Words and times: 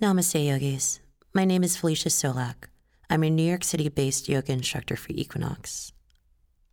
Namaste, 0.00 0.46
yogis. 0.46 1.00
My 1.34 1.44
name 1.44 1.64
is 1.64 1.76
Felicia 1.76 2.08
Csolak. 2.08 2.68
I'm 3.10 3.24
a 3.24 3.30
New 3.30 3.42
York 3.42 3.64
City 3.64 3.88
based 3.88 4.28
yoga 4.28 4.52
instructor 4.52 4.94
for 4.94 5.10
Equinox. 5.10 5.90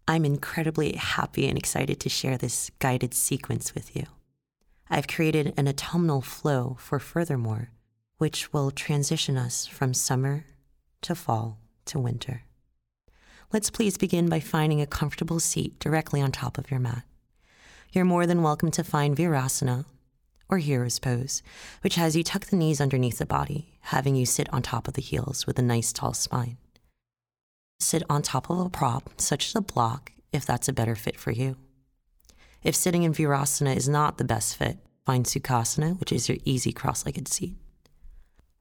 I'm 0.07 0.25
incredibly 0.25 0.93
happy 0.93 1.47
and 1.47 1.57
excited 1.57 1.99
to 2.01 2.07
share 2.07 2.37
this 2.37 2.69
guided 2.77 3.15
sequence 3.15 3.73
with 3.73 3.95
you. 3.95 4.03
I've 4.91 5.07
created 5.07 5.55
an 5.57 5.67
autumnal 5.67 6.21
flow 6.21 6.77
for 6.79 6.99
Furthermore, 6.99 7.71
which 8.19 8.53
will 8.53 8.69
transition 8.69 9.37
us 9.37 9.65
from 9.65 9.95
summer 9.95 10.45
to 11.01 11.15
fall 11.15 11.57
to 11.85 11.97
winter. 11.97 12.43
Let's 13.51 13.71
please 13.71 13.97
begin 13.97 14.29
by 14.29 14.39
finding 14.39 14.81
a 14.81 14.85
comfortable 14.85 15.39
seat 15.39 15.79
directly 15.79 16.21
on 16.21 16.31
top 16.31 16.59
of 16.59 16.69
your 16.69 16.79
mat. 16.79 17.01
You're 17.91 18.05
more 18.05 18.27
than 18.27 18.43
welcome 18.43 18.69
to 18.69 18.83
find 18.83 19.17
Virasana 19.17 19.85
or 20.49 20.59
Hero's 20.59 20.99
Pose, 20.99 21.41
which 21.81 21.95
has 21.95 22.15
you 22.15 22.23
tuck 22.23 22.45
the 22.45 22.55
knees 22.55 22.79
underneath 22.79 23.17
the 23.17 23.25
body, 23.25 23.73
having 23.81 24.15
you 24.15 24.25
sit 24.25 24.51
on 24.53 24.61
top 24.61 24.87
of 24.87 24.93
the 24.93 25.01
heels 25.01 25.47
with 25.47 25.57
a 25.59 25.63
nice 25.63 25.91
tall 25.91 26.13
spine. 26.13 26.57
Sit 27.79 28.03
on 28.09 28.21
top 28.21 28.49
of 28.49 28.59
a 28.59 28.69
prop, 28.69 29.09
such 29.17 29.47
as 29.47 29.55
a 29.55 29.61
block, 29.61 30.11
if 30.31 30.45
that's 30.45 30.67
a 30.67 30.73
better 30.73 30.95
fit 30.95 31.19
for 31.19 31.31
you. 31.31 31.57
If 32.63 32.75
sitting 32.75 33.03
in 33.03 33.13
Virasana 33.13 33.75
is 33.75 33.87
not 33.87 34.17
the 34.17 34.23
best 34.23 34.55
fit, 34.55 34.79
find 35.05 35.25
Sukhasana, 35.25 35.99
which 35.99 36.11
is 36.11 36.27
your 36.27 36.39
easy 36.45 36.71
cross 36.71 37.05
legged 37.05 37.27
seat. 37.27 37.55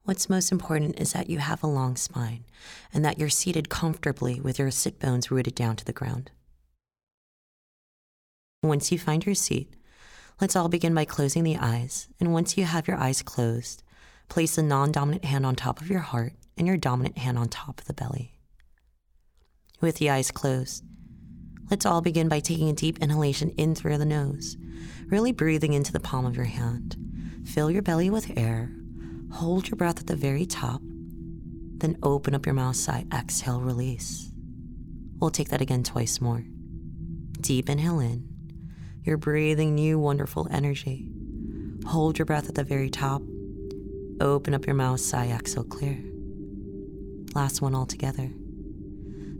What's 0.03 0.29
most 0.29 0.51
important 0.51 0.99
is 0.99 1.13
that 1.13 1.29
you 1.31 1.39
have 1.39 1.63
a 1.63 1.67
long 1.67 1.95
spine 1.95 2.45
and 2.93 3.03
that 3.03 3.17
you're 3.17 3.29
seated 3.29 3.69
comfortably 3.69 4.39
with 4.39 4.59
your 4.59 4.69
sit 4.69 4.99
bones 4.99 5.31
rooted 5.31 5.55
down 5.55 5.75
to 5.77 5.85
the 5.85 5.93
ground. 5.93 6.29
Once 8.61 8.91
you 8.91 8.99
find 8.99 9.25
your 9.25 9.33
seat, 9.33 9.73
let's 10.39 10.55
all 10.55 10.69
begin 10.69 10.93
by 10.93 11.05
closing 11.05 11.43
the 11.43 11.57
eyes. 11.57 12.07
And 12.19 12.33
once 12.33 12.57
you 12.57 12.65
have 12.65 12.87
your 12.87 12.97
eyes 12.97 13.21
closed, 13.21 13.83
place 14.29 14.55
the 14.55 14.63
non 14.63 14.91
dominant 14.91 15.25
hand 15.25 15.45
on 15.45 15.55
top 15.55 15.81
of 15.81 15.89
your 15.89 15.99
heart 15.99 16.33
and 16.57 16.67
your 16.67 16.77
dominant 16.77 17.17
hand 17.17 17.37
on 17.37 17.49
top 17.49 17.79
of 17.79 17.87
the 17.87 17.93
belly. 17.93 18.39
With 19.81 19.97
the 19.97 20.09
eyes 20.09 20.31
closed, 20.31 20.83
let's 21.69 21.85
all 21.85 22.01
begin 22.01 22.29
by 22.29 22.39
taking 22.39 22.69
a 22.69 22.73
deep 22.73 22.99
inhalation 22.99 23.49
in 23.51 23.75
through 23.75 23.97
the 23.97 24.05
nose, 24.05 24.57
really 25.07 25.31
breathing 25.31 25.73
into 25.73 25.91
the 25.91 25.99
palm 25.99 26.25
of 26.25 26.35
your 26.35 26.45
hand. 26.45 26.95
Fill 27.45 27.69
your 27.69 27.81
belly 27.81 28.09
with 28.09 28.37
air 28.37 28.71
Hold 29.35 29.67
your 29.67 29.75
breath 29.75 29.99
at 29.99 30.07
the 30.07 30.15
very 30.15 30.45
top, 30.45 30.81
then 30.81 31.97
open 32.01 32.33
up 32.33 32.45
your 32.45 32.55
mouth 32.55 32.77
side. 32.77 33.07
Exhale, 33.13 33.59
release. 33.59 34.31
We'll 35.19 35.29
take 35.29 35.49
that 35.49 35.59
again 35.59 35.83
twice 35.83 36.21
more. 36.21 36.45
Deep 37.41 37.69
inhale 37.69 37.99
in. 37.99 38.34
You're 39.05 39.17
breathing 39.17 39.75
new, 39.75 39.99
wonderful 39.99 40.47
energy. 40.49 41.07
Hold 41.85 42.17
your 42.17 42.25
breath 42.25 42.49
at 42.49 42.55
the 42.55 42.63
very 42.63 42.89
top. 42.89 43.21
Open 44.19 44.55
up 44.55 44.65
your 44.65 44.73
mouth, 44.73 44.99
sigh, 44.99 45.27
exhale, 45.27 45.63
clear. 45.63 46.03
Last 47.35 47.61
one 47.61 47.75
all 47.75 47.85
together. 47.85 48.31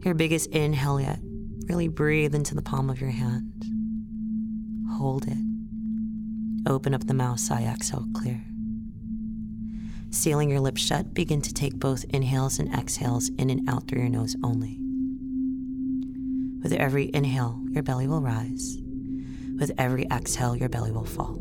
Your 0.04 0.14
biggest 0.14 0.52
inhale 0.52 1.02
yet. 1.02 1.20
Really 1.68 1.88
breathe 1.88 2.36
into 2.36 2.54
the 2.54 2.62
palm 2.62 2.92
of 2.92 3.02
your 3.02 3.10
hand. 3.10 3.66
Hold 4.98 5.28
it. 5.28 5.38
Open 6.68 6.94
up 6.94 7.08
the 7.08 7.16
mouth, 7.16 7.40
sigh, 7.40 7.64
exhale, 7.64 8.06
clear. 8.14 8.46
Sealing 10.12 10.52
your 10.52 10.60
lips 10.60 10.82
shut, 10.82 11.16
begin 11.16 11.42
to 11.42 11.52
take 11.52 11.80
both 11.80 12.06
inhales 12.10 12.60
and 12.60 12.72
exhales 12.72 13.30
in 13.40 13.50
and 13.50 13.68
out 13.68 13.88
through 13.88 14.02
your 14.02 14.10
nose 14.10 14.36
only. 14.44 14.78
With 16.62 16.74
every 16.74 17.10
inhale, 17.16 17.60
your 17.72 17.82
belly 17.82 18.08
will 18.08 18.22
rise. 18.22 18.85
With 19.60 19.72
every 19.78 20.06
exhale, 20.12 20.56
your 20.56 20.70
belly 20.70 20.92
will 20.92 21.06
fall. 21.06 21.38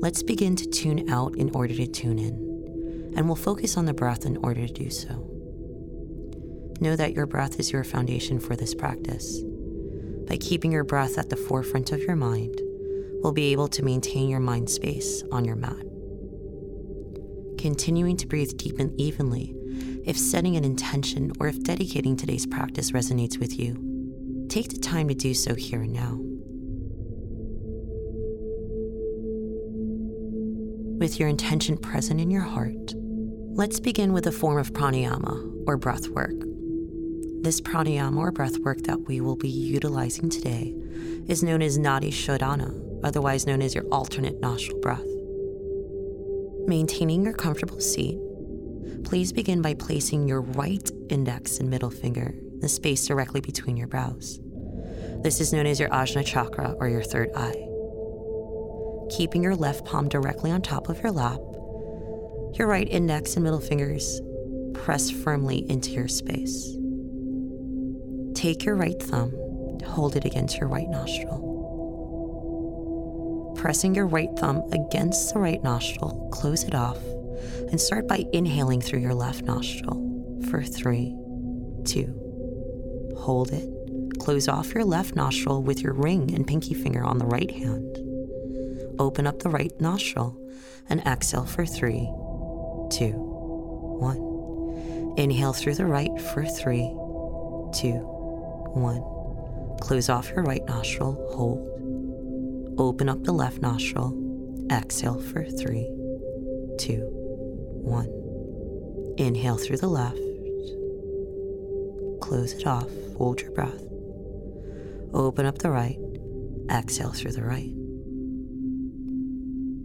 Let's 0.00 0.22
begin 0.22 0.56
to 0.56 0.66
tune 0.66 1.10
out 1.10 1.36
in 1.36 1.50
order 1.54 1.74
to 1.74 1.86
tune 1.86 2.18
in, 2.18 3.12
and 3.16 3.26
we'll 3.26 3.36
focus 3.36 3.76
on 3.76 3.86
the 3.86 3.94
breath 3.94 4.24
in 4.24 4.36
order 4.38 4.66
to 4.66 4.72
do 4.72 4.90
so. 4.90 5.28
Know 6.80 6.96
that 6.96 7.12
your 7.12 7.26
breath 7.26 7.60
is 7.60 7.70
your 7.70 7.84
foundation 7.84 8.40
for 8.40 8.56
this 8.56 8.74
practice. 8.74 9.42
By 10.26 10.36
keeping 10.38 10.72
your 10.72 10.84
breath 10.84 11.18
at 11.18 11.30
the 11.30 11.36
forefront 11.36 11.92
of 11.92 12.02
your 12.02 12.16
mind, 12.16 12.60
we'll 13.22 13.32
be 13.32 13.52
able 13.52 13.68
to 13.68 13.84
maintain 13.84 14.28
your 14.28 14.40
mind 14.40 14.68
space 14.68 15.22
on 15.30 15.44
your 15.44 15.56
mat 15.56 15.82
continuing 17.62 18.16
to 18.16 18.26
breathe 18.26 18.56
deep 18.56 18.80
and 18.80 19.00
evenly, 19.00 19.54
if 20.04 20.18
setting 20.18 20.56
an 20.56 20.64
intention 20.64 21.30
or 21.38 21.46
if 21.46 21.62
dedicating 21.62 22.16
today's 22.16 22.44
practice 22.44 22.90
resonates 22.90 23.38
with 23.38 23.56
you, 23.56 24.46
take 24.48 24.68
the 24.68 24.78
time 24.78 25.06
to 25.06 25.14
do 25.14 25.32
so 25.32 25.54
here 25.54 25.82
and 25.82 25.92
now. 25.92 26.31
With 31.02 31.18
your 31.18 31.28
intention 31.28 31.78
present 31.78 32.20
in 32.20 32.30
your 32.30 32.42
heart, 32.42 32.94
let's 32.94 33.80
begin 33.80 34.12
with 34.12 34.28
a 34.28 34.30
form 34.30 34.56
of 34.56 34.72
pranayama 34.72 35.64
or 35.66 35.76
breath 35.76 36.06
work. 36.06 36.38
This 37.42 37.60
pranayama 37.60 38.18
or 38.18 38.30
breath 38.30 38.56
work 38.58 38.82
that 38.82 39.08
we 39.08 39.20
will 39.20 39.34
be 39.34 39.48
utilizing 39.48 40.30
today 40.30 40.72
is 41.26 41.42
known 41.42 41.60
as 41.60 41.76
Nadi 41.76 42.12
Shodhana, 42.12 43.00
otherwise 43.02 43.48
known 43.48 43.62
as 43.62 43.74
your 43.74 43.82
alternate 43.86 44.38
nostril 44.40 44.78
breath. 44.78 45.02
Maintaining 46.68 47.24
your 47.24 47.34
comfortable 47.34 47.80
seat, 47.80 48.16
please 49.02 49.32
begin 49.32 49.60
by 49.60 49.74
placing 49.74 50.28
your 50.28 50.42
right 50.42 50.88
index 51.08 51.58
and 51.58 51.68
middle 51.68 51.90
finger 51.90 52.32
in 52.52 52.60
the 52.60 52.68
space 52.68 53.04
directly 53.08 53.40
between 53.40 53.76
your 53.76 53.88
brows. 53.88 54.38
This 55.24 55.40
is 55.40 55.52
known 55.52 55.66
as 55.66 55.80
your 55.80 55.88
Ajna 55.88 56.24
chakra 56.24 56.76
or 56.78 56.88
your 56.88 57.02
third 57.02 57.30
eye. 57.34 57.71
Keeping 59.16 59.42
your 59.42 59.56
left 59.56 59.84
palm 59.84 60.08
directly 60.08 60.50
on 60.50 60.62
top 60.62 60.88
of 60.88 61.02
your 61.02 61.12
lap, 61.12 61.40
your 62.58 62.66
right 62.66 62.88
index 62.88 63.34
and 63.34 63.44
middle 63.44 63.60
fingers 63.60 64.20
press 64.74 65.10
firmly 65.10 65.68
into 65.70 65.90
your 65.90 66.08
space. 66.08 66.76
Take 68.34 68.64
your 68.64 68.76
right 68.76 69.00
thumb, 69.02 69.32
hold 69.84 70.16
it 70.16 70.24
against 70.24 70.58
your 70.58 70.68
right 70.68 70.88
nostril 70.88 71.52
pressing 73.62 73.94
your 73.94 74.08
right 74.08 74.30
thumb 74.38 74.60
against 74.72 75.32
the 75.32 75.38
right 75.38 75.62
nostril, 75.62 76.28
close 76.32 76.64
it 76.64 76.74
off, 76.74 76.98
and 77.70 77.80
start 77.80 78.08
by 78.08 78.24
inhaling 78.32 78.80
through 78.80 78.98
your 78.98 79.14
left 79.14 79.44
nostril 79.44 80.40
for 80.50 80.64
three, 80.64 81.14
two. 81.84 82.12
Hold 83.16 83.52
it. 83.52 83.68
Close 84.18 84.48
off 84.48 84.74
your 84.74 84.84
left 84.84 85.14
nostril 85.14 85.62
with 85.62 85.80
your 85.80 85.92
ring 85.92 86.34
and 86.34 86.44
pinky 86.44 86.74
finger 86.74 87.04
on 87.04 87.18
the 87.18 87.24
right 87.24 87.52
hand. 87.52 88.01
Open 89.02 89.26
up 89.26 89.40
the 89.40 89.50
right 89.50 89.72
nostril 89.80 90.38
and 90.88 91.00
exhale 91.00 91.44
for 91.44 91.66
three, 91.66 92.08
two, 92.88 93.10
one. 93.98 95.14
Inhale 95.18 95.52
through 95.52 95.74
the 95.74 95.86
right 95.86 96.20
for 96.20 96.44
three, 96.44 96.86
two, 97.74 97.98
one. 98.74 99.02
Close 99.80 100.08
off 100.08 100.28
your 100.30 100.44
right 100.44 100.64
nostril, 100.66 101.14
hold. 101.34 102.78
Open 102.78 103.08
up 103.08 103.24
the 103.24 103.32
left 103.32 103.60
nostril. 103.60 104.16
Exhale 104.70 105.20
for 105.20 105.42
three, 105.46 105.90
two, 106.78 107.04
one. 107.82 108.06
Inhale 109.18 109.56
through 109.56 109.78
the 109.78 109.88
left. 109.88 110.16
Close 112.20 112.52
it 112.52 112.68
off. 112.68 112.88
Hold 113.18 113.40
your 113.40 113.50
breath. 113.50 113.82
Open 115.12 115.44
up 115.44 115.58
the 115.58 115.70
right. 115.70 115.98
Exhale 116.70 117.10
through 117.10 117.32
the 117.32 117.42
right. 117.42 117.81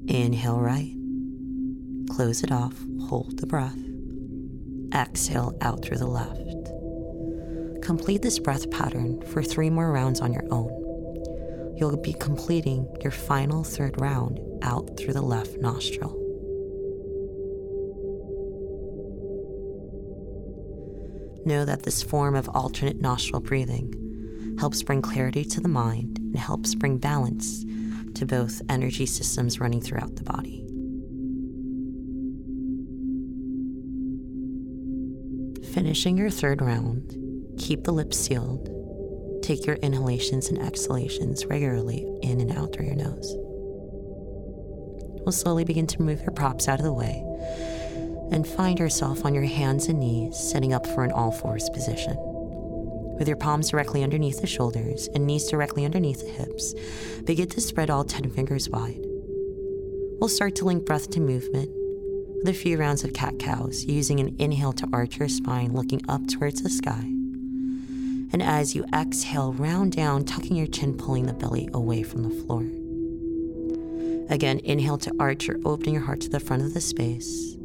Inhale 0.07 0.59
right. 0.59 0.93
Close 2.09 2.43
it 2.43 2.51
off. 2.51 2.75
Hold 3.07 3.39
the 3.39 3.47
breath. 3.47 3.77
Exhale 4.93 5.57
out 5.61 5.83
through 5.83 5.97
the 5.97 6.07
left. 6.07 6.43
Complete 7.83 8.21
this 8.21 8.39
breath 8.39 8.69
pattern 8.71 9.21
for 9.21 9.43
three 9.43 9.69
more 9.69 9.91
rounds 9.91 10.21
on 10.21 10.33
your 10.33 10.45
own 10.51 10.87
you'll 11.77 11.95
be 11.95 12.13
completing 12.13 12.87
your 13.01 13.11
final 13.11 13.63
third 13.63 13.99
round 14.01 14.39
out 14.63 14.97
through 14.97 15.13
the 15.13 15.21
left 15.21 15.57
nostril. 15.57 16.15
Know 21.45 21.63
that 21.65 21.83
this 21.83 22.01
form 22.03 22.35
of 22.35 22.49
alternate 22.49 22.99
nostril 22.99 23.41
breathing 23.41 24.55
helps 24.59 24.81
bring 24.81 25.01
clarity 25.01 25.45
to 25.45 25.61
the 25.61 25.67
mind 25.67 26.17
and 26.17 26.35
helps 26.35 26.73
bring 26.73 26.97
balance 26.97 27.63
to 28.17 28.25
both 28.25 28.61
energy 28.69 29.05
systems 29.05 29.59
running 29.59 29.81
throughout 29.81 30.15
the 30.15 30.23
body. 30.23 30.63
Finishing 35.73 36.17
your 36.17 36.29
third 36.29 36.61
round, 36.61 37.15
keep 37.57 37.83
the 37.83 37.91
lips 37.91 38.17
sealed 38.17 38.77
Take 39.47 39.65
your 39.65 39.77
inhalations 39.77 40.49
and 40.49 40.59
exhalations 40.59 41.45
regularly 41.45 42.05
in 42.21 42.41
and 42.41 42.51
out 42.51 42.73
through 42.73 42.87
your 42.87 42.95
nose. 42.95 43.33
We'll 45.23 45.31
slowly 45.31 45.63
begin 45.63 45.87
to 45.87 46.01
move 46.01 46.19
your 46.19 46.31
props 46.31 46.67
out 46.67 46.79
of 46.79 46.83
the 46.83 46.91
way 46.91 47.23
and 48.29 48.45
find 48.45 48.77
yourself 48.77 49.23
on 49.23 49.33
your 49.33 49.45
hands 49.45 49.87
and 49.87 50.01
knees, 50.01 50.37
setting 50.37 50.73
up 50.73 50.85
for 50.85 51.05
an 51.05 51.13
all 51.13 51.31
fours 51.31 51.69
position. 51.69 52.26
With 53.17 53.27
your 53.27 53.37
palms 53.37 53.69
directly 53.69 54.03
underneath 54.03 54.41
the 54.41 54.47
shoulders 54.47 55.09
and 55.13 55.25
knees 55.25 55.47
directly 55.49 55.85
underneath 55.85 56.21
the 56.21 56.31
hips, 56.31 56.73
begin 57.23 57.49
to 57.49 57.61
spread 57.61 57.89
all 57.89 58.03
10 58.03 58.29
fingers 58.29 58.69
wide. 58.69 58.99
We'll 60.19 60.29
start 60.29 60.55
to 60.55 60.65
link 60.65 60.85
breath 60.85 61.09
to 61.11 61.19
movement 61.19 61.69
with 62.37 62.49
a 62.49 62.53
few 62.53 62.77
rounds 62.77 63.03
of 63.03 63.13
cat 63.13 63.39
cows, 63.39 63.83
using 63.85 64.19
an 64.19 64.35
inhale 64.37 64.73
to 64.73 64.87
arch 64.93 65.17
your 65.17 65.27
spine, 65.27 65.73
looking 65.73 66.01
up 66.07 66.27
towards 66.27 66.61
the 66.61 66.69
sky. 66.69 67.03
And 68.31 68.43
as 68.43 68.75
you 68.75 68.85
exhale, 68.93 69.53
round 69.53 69.93
down, 69.93 70.23
tucking 70.23 70.55
your 70.55 70.67
chin, 70.67 70.95
pulling 70.95 71.25
the 71.25 71.33
belly 71.33 71.69
away 71.73 72.03
from 72.03 72.23
the 72.23 72.29
floor. 72.29 72.61
Again, 74.29 74.59
inhale 74.59 74.97
to 74.99 75.15
arch 75.19 75.49
or 75.49 75.59
opening 75.65 75.95
your 75.95 76.03
heart 76.03 76.21
to 76.21 76.29
the 76.29 76.39
front 76.39 76.61
of 76.61 76.73
the 76.73 76.81
space. 76.81 77.55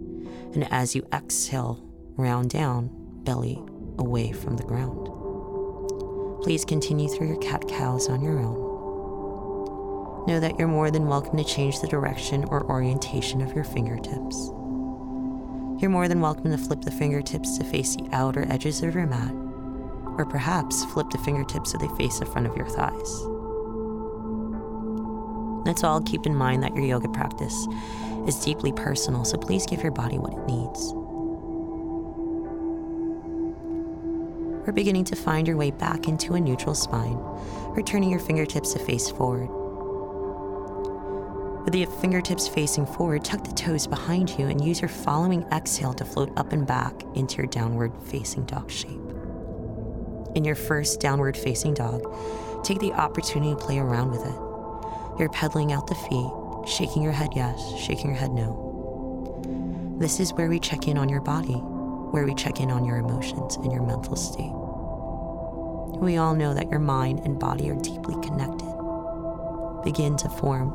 And 0.55 0.66
as 0.70 0.94
you 0.94 1.06
exhale, 1.12 1.84
round 2.16 2.50
down, 2.50 2.90
belly 3.25 3.62
away 3.98 4.32
from 4.32 4.56
the 4.56 4.64
ground. 4.64 5.11
Please 6.42 6.64
continue 6.64 7.08
through 7.08 7.28
your 7.28 7.36
cat 7.36 7.68
cows 7.68 8.08
on 8.08 8.20
your 8.20 8.40
own. 8.40 10.26
Know 10.26 10.40
that 10.40 10.58
you're 10.58 10.66
more 10.66 10.90
than 10.90 11.06
welcome 11.06 11.36
to 11.38 11.44
change 11.44 11.80
the 11.80 11.86
direction 11.86 12.44
or 12.46 12.68
orientation 12.68 13.40
of 13.40 13.54
your 13.54 13.62
fingertips. 13.62 14.48
You're 15.80 15.90
more 15.90 16.08
than 16.08 16.20
welcome 16.20 16.50
to 16.50 16.58
flip 16.58 16.82
the 16.82 16.90
fingertips 16.90 17.58
to 17.58 17.64
face 17.64 17.94
the 17.94 18.08
outer 18.12 18.44
edges 18.50 18.82
of 18.82 18.92
your 18.92 19.06
mat, 19.06 19.32
or 20.18 20.26
perhaps 20.28 20.84
flip 20.86 21.10
the 21.10 21.18
fingertips 21.18 21.70
so 21.70 21.78
they 21.78 21.86
face 21.96 22.18
the 22.18 22.26
front 22.26 22.48
of 22.48 22.56
your 22.56 22.68
thighs. 22.68 23.26
Let's 25.64 25.84
all 25.84 26.00
keep 26.00 26.26
in 26.26 26.34
mind 26.34 26.64
that 26.64 26.74
your 26.74 26.84
yoga 26.84 27.08
practice 27.08 27.68
is 28.26 28.44
deeply 28.44 28.72
personal, 28.72 29.24
so 29.24 29.38
please 29.38 29.64
give 29.64 29.80
your 29.82 29.92
body 29.92 30.18
what 30.18 30.32
it 30.32 30.46
needs. 30.46 30.92
We're 34.64 34.72
beginning 34.72 35.04
to 35.06 35.16
find 35.16 35.48
your 35.48 35.56
way 35.56 35.72
back 35.72 36.06
into 36.06 36.34
a 36.34 36.40
neutral 36.40 36.76
spine, 36.76 37.18
returning 37.74 38.10
your 38.10 38.20
fingertips 38.20 38.72
to 38.74 38.78
face 38.78 39.10
forward. 39.10 39.48
With 41.64 41.72
the 41.72 41.84
fingertips 42.00 42.46
facing 42.46 42.86
forward, 42.86 43.24
tuck 43.24 43.42
the 43.42 43.52
toes 43.54 43.88
behind 43.88 44.30
you 44.38 44.46
and 44.46 44.64
use 44.64 44.80
your 44.80 44.88
following 44.88 45.42
exhale 45.52 45.92
to 45.94 46.04
float 46.04 46.32
up 46.36 46.52
and 46.52 46.64
back 46.64 46.94
into 47.14 47.38
your 47.38 47.46
downward 47.46 47.92
facing 48.04 48.44
dog 48.44 48.70
shape. 48.70 49.00
In 50.36 50.44
your 50.44 50.54
first 50.54 51.00
downward 51.00 51.36
facing 51.36 51.74
dog, 51.74 52.02
take 52.62 52.78
the 52.78 52.92
opportunity 52.92 53.50
to 53.50 53.60
play 53.60 53.78
around 53.78 54.12
with 54.12 54.24
it. 54.24 55.18
You're 55.18 55.28
pedaling 55.30 55.72
out 55.72 55.88
the 55.88 55.96
feet, 55.96 56.68
shaking 56.68 57.02
your 57.02 57.12
head 57.12 57.30
yes, 57.34 57.60
shaking 57.80 58.06
your 58.06 58.16
head 58.16 58.30
no. 58.30 59.96
This 59.98 60.20
is 60.20 60.32
where 60.32 60.48
we 60.48 60.60
check 60.60 60.86
in 60.86 60.98
on 60.98 61.08
your 61.08 61.20
body, 61.20 61.60
where 62.12 62.24
we 62.26 62.34
check 62.34 62.60
in 62.60 62.70
on 62.70 62.84
your 62.84 62.98
emotions 62.98 63.56
and 63.56 63.72
your 63.72 63.82
mental 63.82 64.16
state. 64.16 64.52
We 65.98 66.18
all 66.18 66.34
know 66.34 66.52
that 66.52 66.70
your 66.70 66.78
mind 66.78 67.20
and 67.20 67.38
body 67.38 67.70
are 67.70 67.74
deeply 67.74 68.14
connected. 68.26 68.68
Begin 69.82 70.16
to 70.18 70.28
form 70.28 70.70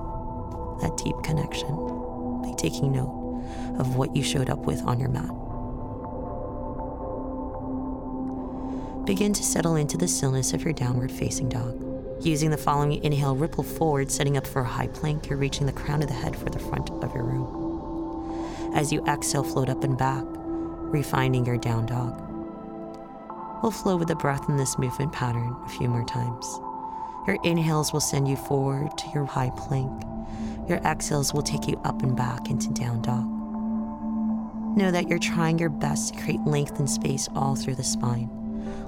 that 0.81 0.97
deep 0.97 1.15
connection 1.23 1.75
by 2.41 2.53
taking 2.57 2.91
note 2.91 3.43
of 3.77 3.95
what 3.95 4.15
you 4.15 4.23
showed 4.23 4.49
up 4.49 4.59
with 4.59 4.81
on 4.81 4.99
your 4.99 5.09
mat. 5.09 5.29
Begin 9.05 9.31
to 9.33 9.43
settle 9.43 9.75
into 9.75 9.97
the 9.97 10.07
stillness 10.07 10.53
of 10.53 10.63
your 10.63 10.73
downward 10.73 11.11
facing 11.11 11.49
dog. 11.49 11.83
Using 12.25 12.49
the 12.49 12.57
following 12.57 13.03
inhale, 13.03 13.35
ripple 13.35 13.63
forward, 13.63 14.11
setting 14.11 14.37
up 14.37 14.47
for 14.47 14.63
a 14.63 14.65
high 14.65 14.87
plank. 14.87 15.29
You're 15.29 15.37
reaching 15.37 15.65
the 15.65 15.71
crown 15.71 16.01
of 16.01 16.07
the 16.07 16.15
head 16.15 16.35
for 16.35 16.49
the 16.49 16.59
front 16.59 16.89
of 16.89 17.13
your 17.13 17.23
room. 17.23 18.73
As 18.73 18.91
you 18.91 19.05
exhale, 19.05 19.43
float 19.43 19.69
up 19.69 19.83
and 19.83 19.97
back, 19.97 20.25
refining 20.87 21.45
your 21.45 21.57
down 21.57 21.85
dog. 21.85 22.21
We'll 23.61 23.71
flow 23.71 23.97
with 23.97 24.07
the 24.07 24.15
breath 24.15 24.47
in 24.49 24.57
this 24.57 24.77
movement 24.77 25.13
pattern 25.13 25.55
a 25.65 25.69
few 25.69 25.89
more 25.89 26.05
times. 26.05 26.45
Your 27.25 27.37
inhales 27.43 27.91
will 27.91 27.99
send 27.99 28.27
you 28.27 28.35
forward 28.35 28.97
to 28.97 29.09
your 29.13 29.25
high 29.25 29.51
plank. 29.57 29.91
Your 30.69 30.77
exhales 30.79 31.33
will 31.33 31.41
take 31.41 31.67
you 31.67 31.79
up 31.83 32.01
and 32.03 32.15
back 32.15 32.49
into 32.49 32.69
down 32.69 33.01
dog. 33.01 33.25
Know 34.77 34.91
that 34.91 35.07
you're 35.07 35.19
trying 35.19 35.57
your 35.59 35.69
best 35.69 36.13
to 36.13 36.21
create 36.21 36.41
length 36.41 36.79
and 36.79 36.89
space 36.89 37.27
all 37.35 37.55
through 37.55 37.75
the 37.75 37.83
spine. 37.83 38.29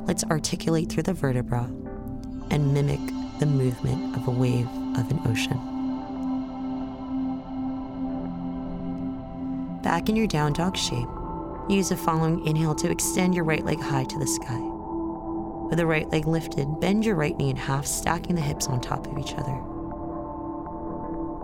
Let's 0.05 0.23
articulate 0.25 0.89
through 0.89 1.03
the 1.03 1.13
vertebra 1.13 1.63
and 2.51 2.73
mimic 2.73 2.99
the 3.39 3.45
movement 3.45 4.15
of 4.15 4.27
a 4.27 4.31
wave 4.31 4.67
of 4.97 5.09
an 5.09 5.19
ocean. 5.25 5.59
Back 9.81 10.09
in 10.09 10.15
your 10.15 10.27
down 10.27 10.53
dog 10.53 10.77
shape, 10.77 11.07
use 11.69 11.89
the 11.89 11.97
following 11.97 12.45
inhale 12.47 12.73
to 12.75 12.89
extend 12.89 13.35
your 13.35 13.43
right 13.43 13.63
leg 13.63 13.79
high 13.79 14.03
to 14.03 14.19
the 14.19 14.27
sky. 14.27 14.59
With 15.69 15.77
the 15.77 15.85
right 15.85 16.09
leg 16.09 16.25
lifted, 16.25 16.79
bend 16.79 17.05
your 17.05 17.15
right 17.15 17.37
knee 17.37 17.51
in 17.51 17.55
half, 17.55 17.85
stacking 17.85 18.35
the 18.35 18.41
hips 18.41 18.67
on 18.67 18.81
top 18.81 19.05
of 19.05 19.17
each 19.19 19.33
other. 19.33 19.55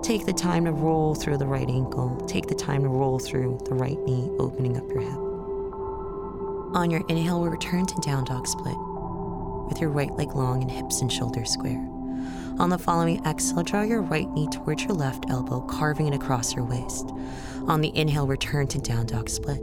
Take 0.02 0.26
the 0.26 0.34
time 0.34 0.66
to 0.66 0.72
roll 0.72 1.14
through 1.14 1.38
the 1.38 1.46
right 1.46 1.70
ankle. 1.70 2.16
Take 2.28 2.48
the 2.48 2.56
time 2.56 2.82
to 2.84 2.90
roll 2.90 3.20
through 3.20 3.60
the 3.66 3.76
right 3.76 4.00
knee, 4.00 4.30
opening 4.40 4.78
up 4.78 4.88
your 4.90 5.02
hip. 5.02 5.20
On 6.76 6.90
your 6.90 7.04
inhale, 7.08 7.42
we'll 7.42 7.52
return 7.52 7.86
to 7.86 8.02
down 8.02 8.24
dog 8.24 8.48
split 8.48 8.78
with 9.68 9.82
your 9.82 9.90
right 9.90 10.12
leg 10.12 10.36
long 10.36 10.62
and 10.62 10.72
hips 10.72 11.02
and 11.02 11.12
shoulders 11.12 11.52
square. 11.52 11.84
On 12.60 12.70
the 12.70 12.78
following 12.78 13.24
exhale, 13.26 13.64
draw 13.64 13.82
your 13.82 14.02
right 14.02 14.30
knee 14.32 14.48
towards 14.48 14.84
your 14.84 14.94
left 14.94 15.26
elbow, 15.30 15.62
carving 15.62 16.08
it 16.08 16.14
across 16.14 16.56
your 16.56 16.66
waist. 16.66 17.10
On 17.68 17.82
the 17.82 17.96
inhale, 17.98 18.28
return 18.28 18.68
to 18.68 18.80
down 18.80 19.08
dog 19.08 19.30
split. 19.30 19.62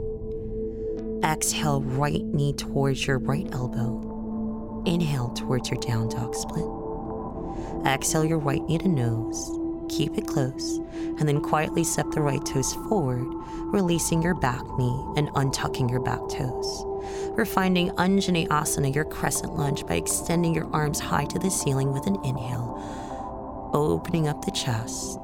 Exhale, 1.23 1.81
right 1.81 2.23
knee 2.25 2.53
towards 2.53 3.07
your 3.07 3.19
right 3.19 3.47
elbow. 3.53 4.83
Inhale 4.85 5.29
towards 5.29 5.69
your 5.69 5.79
down 5.79 6.09
dog 6.09 6.35
split. 6.35 6.65
Exhale 7.85 8.25
your 8.25 8.39
right 8.39 8.61
knee 8.67 8.77
to 8.77 8.87
nose 8.87 9.59
keep 9.89 10.17
it 10.17 10.27
close, 10.27 10.77
and 11.19 11.27
then 11.27 11.41
quietly 11.41 11.83
step 11.83 12.09
the 12.11 12.21
right 12.21 12.43
toes 12.45 12.73
forward, 12.73 13.27
releasing 13.71 14.21
your 14.21 14.33
back 14.33 14.63
knee 14.77 15.05
and 15.15 15.29
untucking 15.29 15.89
your 15.89 15.99
back 15.99 16.19
toes. 16.29 16.83
We're 17.35 17.45
finding 17.45 17.91
Anjaneyasana, 17.91 18.93
your 18.93 19.05
crescent 19.05 19.55
lunge, 19.55 19.85
by 19.85 19.95
extending 19.95 20.53
your 20.53 20.67
arms 20.73 20.99
high 20.99 21.25
to 21.25 21.39
the 21.39 21.51
ceiling 21.51 21.93
with 21.93 22.07
an 22.07 22.15
inhale, 22.23 23.71
opening 23.73 24.27
up 24.27 24.43
the 24.45 24.51
chest. 24.51 25.19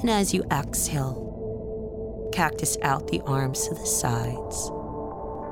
And 0.00 0.10
as 0.10 0.32
you 0.32 0.44
exhale, 0.50 1.33
cactus 2.34 2.76
out 2.82 3.08
the 3.08 3.22
arms 3.22 3.68
to 3.68 3.74
the 3.74 3.86
sides, 3.86 4.70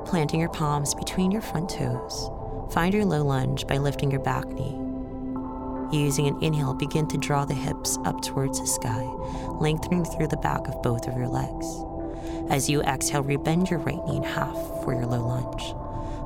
planting 0.05 0.39
your 0.39 0.49
palms 0.49 0.93
between 0.93 1.31
your 1.31 1.41
front 1.41 1.69
toes. 1.69 2.29
Find 2.71 2.93
your 2.93 3.05
low 3.05 3.23
lunge 3.23 3.65
by 3.67 3.77
lifting 3.77 4.11
your 4.11 4.21
back 4.21 4.47
knee 4.47 4.83
Using 5.93 6.25
an 6.25 6.41
inhale, 6.41 6.73
begin 6.73 7.05
to 7.09 7.19
draw 7.19 7.45
the 7.45 7.53
hips 7.53 7.99
up 8.03 8.19
towards 8.23 8.59
the 8.59 8.65
sky, 8.65 9.03
lengthening 9.59 10.03
through 10.03 10.27
the 10.27 10.37
back 10.37 10.67
of 10.67 10.81
both 10.81 11.07
of 11.07 11.15
your 11.15 11.27
legs. 11.27 11.67
As 12.49 12.67
you 12.67 12.81
exhale, 12.81 13.23
rebend 13.23 13.69
your 13.69 13.77
right 13.77 14.03
knee 14.07 14.17
in 14.17 14.23
half 14.23 14.55
for 14.83 14.93
your 14.93 15.05
low 15.05 15.23
lunge. 15.23 15.75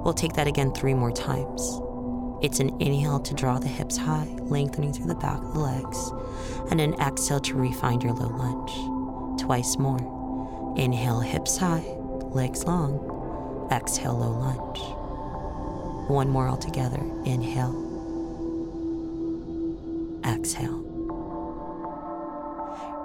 We'll 0.05 0.13
take 0.13 0.33
that 0.33 0.47
again 0.47 0.71
three 0.71 0.93
more 0.93 1.11
times. 1.11 1.81
It's 2.41 2.61
an 2.61 2.79
inhale 2.79 3.19
to 3.19 3.33
draw 3.33 3.59
the 3.59 3.67
hips 3.67 3.97
high, 3.97 4.29
lengthening 4.39 4.93
through 4.93 5.07
the 5.07 5.15
back 5.15 5.39
of 5.39 5.53
the 5.53 5.59
legs, 5.59 6.11
and 6.71 6.79
an 6.79 6.93
exhale 7.01 7.41
to 7.41 7.55
refine 7.55 7.99
your 7.99 8.13
low 8.13 8.29
lunge. 8.29 9.41
Twice 9.41 9.77
more. 9.77 10.16
Inhale, 10.77 11.19
hips 11.19 11.57
high, 11.57 11.83
legs 12.33 12.65
long. 12.65 13.67
Exhale, 13.71 14.17
low 14.17 14.31
lunge. 14.31 14.79
One 16.09 16.29
more 16.29 16.47
altogether. 16.47 17.01
Inhale 17.25 17.87
exhale. 20.27 20.83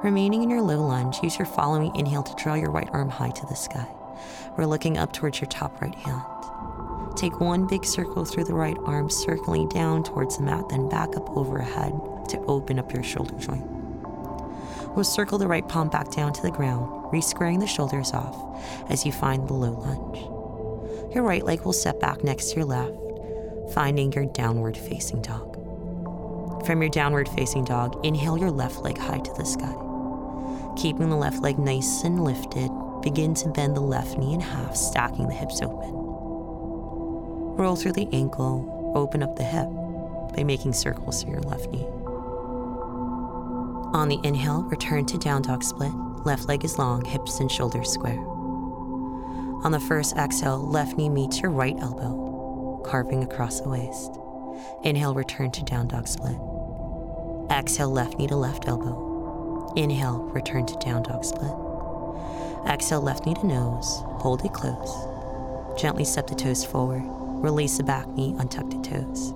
Remaining 0.02 0.42
in 0.42 0.50
your 0.50 0.62
low 0.62 0.84
lunge, 0.84 1.22
use 1.22 1.38
your 1.38 1.46
following 1.46 1.94
inhale 1.94 2.22
to 2.22 2.34
draw 2.42 2.54
your 2.54 2.70
right 2.70 2.88
arm 2.92 3.08
high 3.08 3.30
to 3.30 3.46
the 3.46 3.54
sky. 3.54 3.86
We're 4.56 4.66
looking 4.66 4.98
up 4.98 5.12
towards 5.12 5.40
your 5.40 5.48
top 5.48 5.80
right 5.80 5.94
hand. 5.94 6.22
Take 7.16 7.40
one 7.40 7.66
big 7.66 7.84
circle 7.84 8.24
through 8.24 8.44
the 8.44 8.54
right 8.54 8.76
arm, 8.84 9.10
circling 9.10 9.68
down 9.68 10.02
towards 10.02 10.38
the 10.38 10.44
mat, 10.44 10.68
then 10.68 10.88
back 10.88 11.16
up 11.16 11.36
overhead 11.36 11.92
to 12.30 12.38
open 12.46 12.78
up 12.78 12.92
your 12.92 13.02
shoulder 13.02 13.34
joint. 13.38 13.71
We'll 14.94 15.04
circle 15.04 15.38
the 15.38 15.46
right 15.46 15.66
palm 15.66 15.88
back 15.88 16.10
down 16.10 16.32
to 16.34 16.42
the 16.42 16.50
ground, 16.50 17.10
re-squaring 17.12 17.60
the 17.60 17.66
shoulders 17.66 18.12
off 18.12 18.36
as 18.90 19.06
you 19.06 19.12
find 19.12 19.48
the 19.48 19.54
low 19.54 19.72
lunge. 19.72 21.14
Your 21.14 21.24
right 21.24 21.44
leg 21.44 21.62
will 21.62 21.72
step 21.72 21.98
back 21.98 22.22
next 22.22 22.50
to 22.50 22.56
your 22.56 22.66
left, 22.66 22.92
finding 23.72 24.12
your 24.12 24.26
downward 24.26 24.76
facing 24.76 25.22
dog. 25.22 25.56
From 26.66 26.82
your 26.82 26.90
downward 26.90 27.28
facing 27.30 27.64
dog, 27.64 28.04
inhale 28.04 28.36
your 28.36 28.50
left 28.50 28.80
leg 28.80 28.98
high 28.98 29.20
to 29.20 29.32
the 29.34 29.44
sky. 29.44 29.74
Keeping 30.76 31.10
the 31.10 31.16
left 31.16 31.42
leg 31.42 31.58
nice 31.58 32.04
and 32.04 32.22
lifted, 32.22 32.70
begin 33.02 33.34
to 33.34 33.48
bend 33.48 33.74
the 33.76 33.80
left 33.80 34.16
knee 34.18 34.34
in 34.34 34.40
half, 34.40 34.76
stacking 34.76 35.26
the 35.26 35.34
hips 35.34 35.60
open. 35.62 35.90
Roll 37.56 37.76
through 37.76 37.92
the 37.92 38.08
ankle, 38.12 38.92
open 38.94 39.22
up 39.22 39.36
the 39.36 39.42
hip 39.42 39.68
by 40.36 40.44
making 40.44 40.72
circles 40.72 41.22
through 41.22 41.32
your 41.32 41.42
left 41.42 41.70
knee. 41.70 41.86
On 43.92 44.08
the 44.08 44.18
inhale, 44.24 44.62
return 44.62 45.04
to 45.04 45.18
down 45.18 45.42
dog 45.42 45.62
split. 45.62 45.92
Left 46.24 46.48
leg 46.48 46.64
is 46.64 46.78
long, 46.78 47.04
hips 47.04 47.40
and 47.40 47.52
shoulders 47.52 47.90
square. 47.90 48.18
On 49.64 49.70
the 49.70 49.80
first 49.80 50.16
exhale, 50.16 50.58
left 50.58 50.96
knee 50.96 51.10
meets 51.10 51.42
your 51.42 51.50
right 51.50 51.76
elbow, 51.78 52.82
carving 52.86 53.22
across 53.22 53.60
the 53.60 53.68
waist. 53.68 54.18
Inhale, 54.82 55.12
return 55.12 55.50
to 55.50 55.62
down 55.64 55.88
dog 55.88 56.08
split. 56.08 56.38
Exhale, 57.50 57.90
left 57.90 58.18
knee 58.18 58.26
to 58.28 58.36
left 58.36 58.66
elbow. 58.66 59.72
Inhale, 59.76 60.22
return 60.32 60.64
to 60.64 60.76
down 60.78 61.02
dog 61.02 61.22
split. 61.22 61.52
Exhale 62.66 63.02
left 63.02 63.26
knee 63.26 63.34
to 63.34 63.46
nose, 63.46 64.00
hold 64.22 64.42
it 64.42 64.54
close. 64.54 65.06
Gently 65.78 66.06
step 66.06 66.28
the 66.28 66.34
toes 66.34 66.64
forward, 66.64 67.02
release 67.44 67.76
the 67.76 67.84
back 67.84 68.08
knee, 68.08 68.32
untuck 68.38 68.70
the 68.70 68.88
toes. 68.88 69.34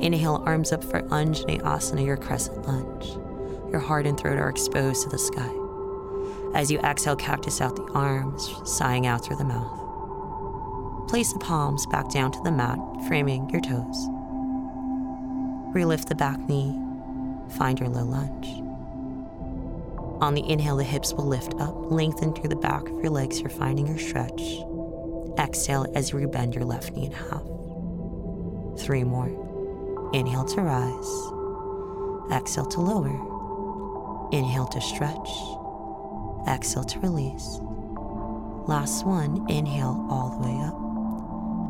Inhale, 0.00 0.42
arms 0.46 0.72
up 0.72 0.82
for 0.82 1.02
Anjaneyasana, 1.02 2.04
your 2.04 2.16
crescent 2.16 2.66
lunge. 2.66 3.18
Your 3.74 3.82
heart 3.82 4.06
and 4.06 4.16
throat 4.16 4.38
are 4.38 4.48
exposed 4.48 5.02
to 5.02 5.08
the 5.08 5.18
sky. 5.18 5.50
As 6.54 6.70
you 6.70 6.78
exhale, 6.78 7.16
cactus 7.16 7.60
out 7.60 7.74
the 7.74 7.90
arms, 7.92 8.54
sighing 8.64 9.04
out 9.04 9.24
through 9.24 9.34
the 9.34 9.44
mouth. 9.44 11.08
Place 11.08 11.32
the 11.32 11.40
palms 11.40 11.84
back 11.86 12.08
down 12.08 12.30
to 12.30 12.40
the 12.44 12.52
mat, 12.52 12.78
framing 13.08 13.50
your 13.50 13.60
toes. 13.60 14.06
Relift 15.74 16.06
the 16.06 16.14
back 16.14 16.38
knee, 16.48 16.78
find 17.58 17.80
your 17.80 17.88
low 17.88 18.04
lunge. 18.04 18.46
On 20.22 20.34
the 20.34 20.48
inhale, 20.48 20.76
the 20.76 20.84
hips 20.84 21.12
will 21.12 21.26
lift 21.26 21.54
up, 21.54 21.74
lengthen 21.90 22.32
through 22.32 22.50
the 22.50 22.54
back 22.54 22.88
of 22.88 23.00
your 23.00 23.10
legs. 23.10 23.40
You're 23.40 23.50
finding 23.50 23.88
your 23.88 23.98
stretch. 23.98 24.40
Exhale 25.36 25.90
as 25.96 26.12
you 26.12 26.20
rebend 26.20 26.54
your 26.54 26.64
left 26.64 26.92
knee 26.92 27.06
in 27.06 27.10
half. 27.10 27.42
Three 28.86 29.02
more. 29.02 30.10
Inhale 30.12 30.44
to 30.44 30.60
rise. 30.60 32.30
Exhale 32.30 32.66
to 32.66 32.80
lower. 32.80 33.33
Inhale 34.34 34.66
to 34.66 34.80
stretch. 34.80 35.30
Exhale 36.48 36.82
to 36.82 36.98
release. 36.98 37.60
Last 38.66 39.06
one. 39.06 39.48
Inhale 39.48 40.08
all 40.10 40.30
the 40.30 40.48
way 40.48 40.58
up. 40.60 40.74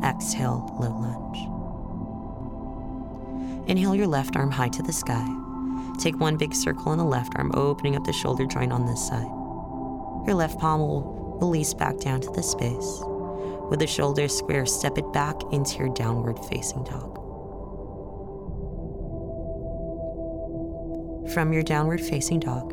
Exhale, 0.03 0.75
low 0.79 0.89
lunge. 0.89 1.37
Inhale 3.69 3.93
your 3.93 4.07
left 4.07 4.35
arm 4.35 4.49
high 4.49 4.69
to 4.69 4.81
the 4.81 4.91
sky. 4.91 5.27
Take 5.99 6.19
one 6.19 6.37
big 6.37 6.55
circle 6.55 6.91
in 6.91 6.97
the 6.97 7.05
left 7.05 7.33
arm, 7.35 7.51
opening 7.53 7.95
up 7.95 8.03
the 8.03 8.11
shoulder 8.11 8.47
joint 8.47 8.73
on 8.73 8.87
this 8.87 9.07
side. 9.07 9.29
Your 10.25 10.33
left 10.33 10.57
palm 10.57 10.81
will 10.81 11.37
release 11.39 11.75
back 11.75 11.99
down 11.99 12.19
to 12.21 12.31
the 12.31 12.41
space. 12.41 12.99
With 13.69 13.77
the 13.77 13.85
shoulders 13.85 14.35
square, 14.35 14.65
step 14.65 14.97
it 14.97 15.13
back 15.13 15.35
into 15.51 15.77
your 15.77 15.93
downward 15.93 16.39
facing 16.45 16.83
dog. 16.83 17.24
From 21.33 21.51
your 21.51 21.63
downward 21.63 22.01
facing 22.01 22.39
dog, 22.39 22.71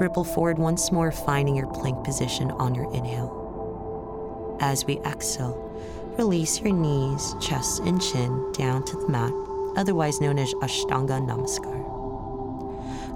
ripple 0.00 0.24
forward 0.24 0.58
once 0.58 0.90
more, 0.90 1.12
finding 1.12 1.54
your 1.54 1.66
plank 1.66 2.04
position 2.04 2.50
on 2.52 2.74
your 2.74 2.92
inhale. 2.94 4.56
As 4.60 4.84
we 4.86 4.98
exhale, 5.00 5.54
release 6.16 6.60
your 6.60 6.72
knees, 6.72 7.34
chest, 7.40 7.80
and 7.80 8.00
chin 8.02 8.52
down 8.52 8.84
to 8.86 8.96
the 8.96 9.08
mat, 9.08 9.32
otherwise 9.76 10.20
known 10.20 10.38
as 10.38 10.52
Ashtanga 10.54 11.20
Namaskar. 11.20 11.76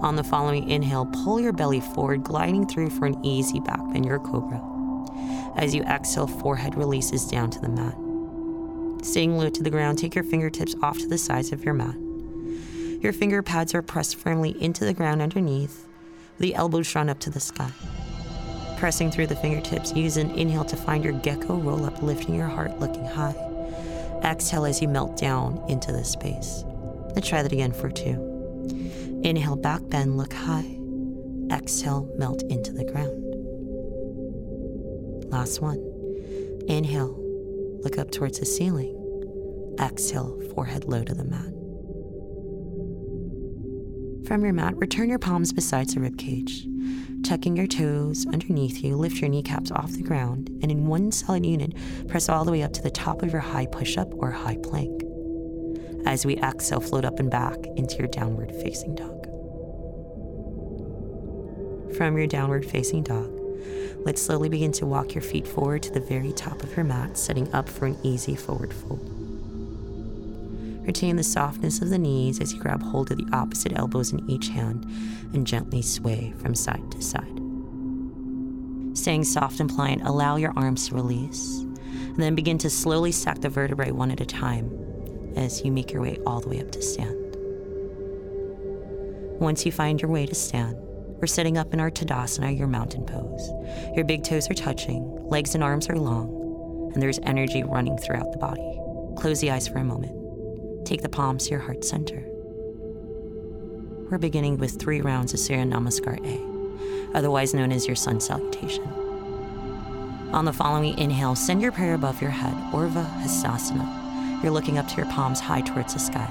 On 0.02 0.16
the 0.16 0.25
following 0.25 0.68
inhale, 0.68 1.06
pull 1.06 1.40
your 1.40 1.52
belly 1.52 1.80
forward, 1.80 2.23
gliding 2.23 2.66
through 2.66 2.90
for 2.90 3.06
an 3.06 3.25
easy 3.25 3.61
back 3.61 3.80
bend, 3.92 4.04
your 4.04 4.18
cobra. 4.18 4.61
As 5.56 5.75
you 5.75 5.82
exhale, 5.82 6.26
forehead 6.26 6.76
releases 6.76 7.25
down 7.25 7.50
to 7.50 7.61
the 7.61 7.68
mat. 7.68 7.94
Staying 9.04 9.37
low 9.37 9.49
to 9.49 9.62
the 9.62 9.71
ground, 9.71 9.99
take 9.99 10.14
your 10.14 10.25
fingertips 10.25 10.75
off 10.82 10.99
to 10.99 11.09
the 11.09 11.18
sides 11.18 11.52
of 11.52 11.64
your 11.64 11.75
mat. 11.75 11.97
Your 13.02 13.12
finger 13.12 13.42
pads 13.42 13.75
are 13.75 13.82
pressed 13.82 14.14
firmly 14.14 14.50
into 14.62 14.85
the 14.85 14.94
ground 14.94 15.21
underneath, 15.21 15.88
the 16.38 16.54
elbows 16.54 16.88
drawn 16.88 17.09
up 17.09 17.18
to 17.18 17.30
the 17.30 17.40
sky. 17.40 17.73
Pressing 18.78 19.11
through 19.11 19.26
the 19.26 19.35
fingertips, 19.35 19.92
use 19.92 20.16
an 20.16 20.30
inhale 20.30 20.64
to 20.66 20.76
find 20.76 21.02
your 21.02 21.14
gecko 21.14 21.56
roll 21.56 21.85
up, 21.85 22.00
lifting 22.00 22.37
your 22.37 22.47
heart, 22.47 22.78
looking 22.78 23.04
high. 23.04 23.35
Exhale 24.23 24.66
as 24.66 24.80
you 24.80 24.87
melt 24.87 25.16
down 25.16 25.61
into 25.68 25.90
the 25.90 26.04
space. 26.04 26.62
Let's 27.16 27.28
try 27.28 27.42
that 27.42 27.52
again 27.52 27.73
for 27.73 27.90
two. 27.90 29.21
Inhale, 29.25 29.56
back 29.56 29.80
bend, 29.88 30.16
look 30.16 30.32
high. 30.32 30.78
Exhale, 31.50 32.09
melt 32.16 32.44
into 32.44 32.73
the 32.73 32.85
ground. 32.85 33.18
Last 35.28 35.61
one. 35.61 35.78
Inhale, 36.68 37.16
look 37.82 37.99
up 37.99 38.12
towards 38.12 38.38
the 38.38 38.47
ceiling. 38.47 38.97
Exhale, 39.80 40.40
forehead 40.54 40.85
low 40.85 41.02
to 41.02 41.14
the 41.14 41.25
mat. 41.25 41.52
From 44.26 44.45
your 44.45 44.52
mat, 44.52 44.76
return 44.76 45.09
your 45.09 45.19
palms 45.19 45.52
beside 45.52 45.88
the 45.88 46.00
ribcage. 46.00 46.69
Tucking 47.25 47.57
your 47.57 47.67
toes 47.67 48.25
underneath 48.26 48.83
you, 48.83 48.97
lift 48.97 49.21
your 49.21 49.29
kneecaps 49.29 49.73
off 49.73 49.93
the 49.93 50.02
ground, 50.02 50.49
and 50.62 50.71
in 50.71 50.87
one 50.87 51.11
solid 51.11 51.45
unit, 51.45 51.75
press 52.09 52.29
all 52.29 52.45
the 52.45 52.52
way 52.52 52.62
up 52.62 52.73
to 52.75 52.83
the 52.83 52.91
top 52.91 53.23
of 53.23 53.33
your 53.33 53.41
high 53.41 53.67
push 53.67 53.99
up 53.99 54.12
or 54.14 54.31
high 54.31 54.59
plank. 54.62 55.02
As 56.07 56.25
we 56.25 56.37
exhale, 56.37 56.81
float 56.81 57.05
up 57.05 57.19
and 57.19 57.31
back 57.31 57.59
into 57.76 57.97
your 57.97 58.09
downward 58.09 58.52
facing 58.62 58.95
dog. 58.95 59.26
From 61.97 62.17
your 62.17 62.26
downward 62.26 62.64
facing 62.64 63.02
dog, 63.02 63.31
let's 64.05 64.23
slowly 64.23 64.49
begin 64.49 64.73
to 64.73 64.87
walk 64.87 65.14
your 65.14 65.23
feet 65.23 65.49
forward 65.49 65.83
to 65.83 65.91
the 65.91 66.00
very 66.00 66.33
top 66.33 66.62
of 66.62 66.76
your 66.76 66.85
mat, 66.85 67.19
setting 67.19 67.52
up 67.52 67.69
for 67.69 67.87
an 67.87 67.99
easy 68.02 68.37
forward 68.37 68.73
fold. 68.73 69.22
Retain 70.83 71.17
the 71.17 71.23
softness 71.23 71.81
of 71.81 71.91
the 71.91 71.99
knees 71.99 72.41
as 72.41 72.53
you 72.53 72.61
grab 72.61 72.83
hold 72.83 73.11
of 73.11 73.19
the 73.19 73.29
opposite 73.33 73.73
elbows 73.79 74.12
in 74.12 74.29
each 74.29 74.49
hand 74.49 74.85
and 75.33 75.47
gently 75.47 75.81
sway 75.81 76.35
from 76.39 76.55
side 76.55 76.91
to 76.91 77.01
side. 77.01 77.41
Staying 78.95 79.25
soft 79.25 79.61
and 79.61 79.71
pliant, 79.71 80.03
allow 80.03 80.37
your 80.37 80.53
arms 80.57 80.89
to 80.89 80.95
release, 80.95 81.61
and 81.61 82.19
then 82.19 82.35
begin 82.35 82.59
to 82.59 82.69
slowly 82.69 83.12
stack 83.12 83.41
the 83.41 83.49
vertebrae 83.49 83.93
one 83.93 84.11
at 84.11 84.21
a 84.21 84.27
time 84.27 84.71
as 85.37 85.65
you 85.65 85.73
make 85.73 85.93
your 85.93 86.03
way 86.03 86.19
all 86.27 86.41
the 86.41 86.49
way 86.49 86.61
up 86.61 86.71
to 86.73 86.83
stand. 86.83 87.17
Once 89.41 89.65
you 89.65 89.73
find 89.73 90.03
your 90.03 90.11
way 90.11 90.27
to 90.27 90.35
stand, 90.35 90.77
we're 91.23 91.27
sitting 91.27 91.57
up 91.57 91.73
in 91.73 91.81
our 91.81 91.91
Tadasana, 91.91 92.57
your 92.57 92.67
mountain 92.67 93.07
pose. 93.07 93.51
Your 93.95 94.05
big 94.05 94.25
toes 94.25 94.51
are 94.51 94.55
touching, 94.55 95.29
legs 95.29 95.55
and 95.55 95.62
arms 95.62 95.89
are 95.89 95.97
long, 95.97 96.91
and 96.93 97.03
there's 97.03 97.21
energy 97.23 97.62
running 97.62 97.97
throughout 97.97 98.33
the 98.33 98.39
body. 98.39 98.79
Close 99.17 99.41
the 99.41 99.51
eyes 99.53 99.69
for 99.69 99.79
a 99.79 99.85
moment. 99.85 100.22
Take 100.85 101.03
the 101.03 101.09
palms 101.09 101.45
to 101.45 101.51
your 101.51 101.61
heart 101.61 101.85
center. 101.85 102.25
We're 104.11 104.19
beginning 104.19 104.59
with 104.59 104.79
three 104.79 105.01
rounds 105.01 105.33
of 105.33 105.41
Surya 105.41 105.65
Namaskar 105.65 106.19
A, 106.27 107.17
otherwise 107.17 107.55
known 107.55 107.73
as 107.73 107.87
your 107.87 107.97
sun 107.97 108.21
salutation. 108.21 108.85
On 110.33 110.45
the 110.45 110.53
following 110.53 110.99
inhale, 110.99 111.35
send 111.35 111.62
your 111.62 111.73
prayer 111.73 111.95
above 111.95 112.21
your 112.21 112.31
head, 112.31 112.55
Urdhva 112.73 113.07
Hastasana, 113.23 114.43
you're 114.43 114.53
looking 114.53 114.77
up 114.77 114.89
to 114.89 114.97
your 114.97 115.07
palms 115.07 115.39
high 115.39 115.61
towards 115.61 115.95
the 115.95 116.01
sky. 116.01 116.29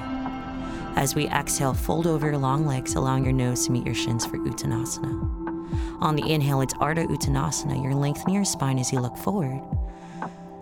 As 0.98 1.16
we 1.16 1.28
exhale, 1.30 1.74
fold 1.74 2.06
over 2.06 2.28
your 2.28 2.38
long 2.38 2.68
legs, 2.68 2.96
allowing 2.96 3.24
your 3.24 3.32
nose 3.32 3.66
to 3.66 3.72
meet 3.72 3.86
your 3.86 3.96
shins 3.96 4.26
for 4.26 4.38
Uttanasana. 4.38 6.02
On 6.02 6.16
the 6.18 6.30
inhale, 6.30 6.60
it's 6.60 6.74
Ardha 6.74 7.08
Uttanasana. 7.08 7.82
You're 7.82 7.96
lengthening 7.96 8.36
your 8.36 8.44
spine 8.44 8.80
as 8.80 8.92
you 8.92 9.00
look 9.00 9.16
forward. 9.16 9.62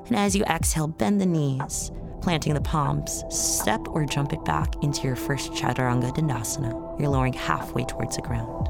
And 0.05 0.15
as 0.15 0.35
you 0.35 0.43
exhale, 0.43 0.87
bend 0.87 1.19
the 1.19 1.25
knees, 1.25 1.91
planting 2.21 2.53
the 2.53 2.61
palms, 2.61 3.23
step 3.29 3.87
or 3.89 4.05
jump 4.05 4.33
it 4.33 4.43
back 4.45 4.75
into 4.83 5.07
your 5.07 5.15
first 5.15 5.51
Chaturanga 5.53 6.13
Dandasana. 6.15 6.99
You're 6.99 7.09
lowering 7.09 7.33
halfway 7.33 7.85
towards 7.85 8.15
the 8.15 8.21
ground. 8.21 8.67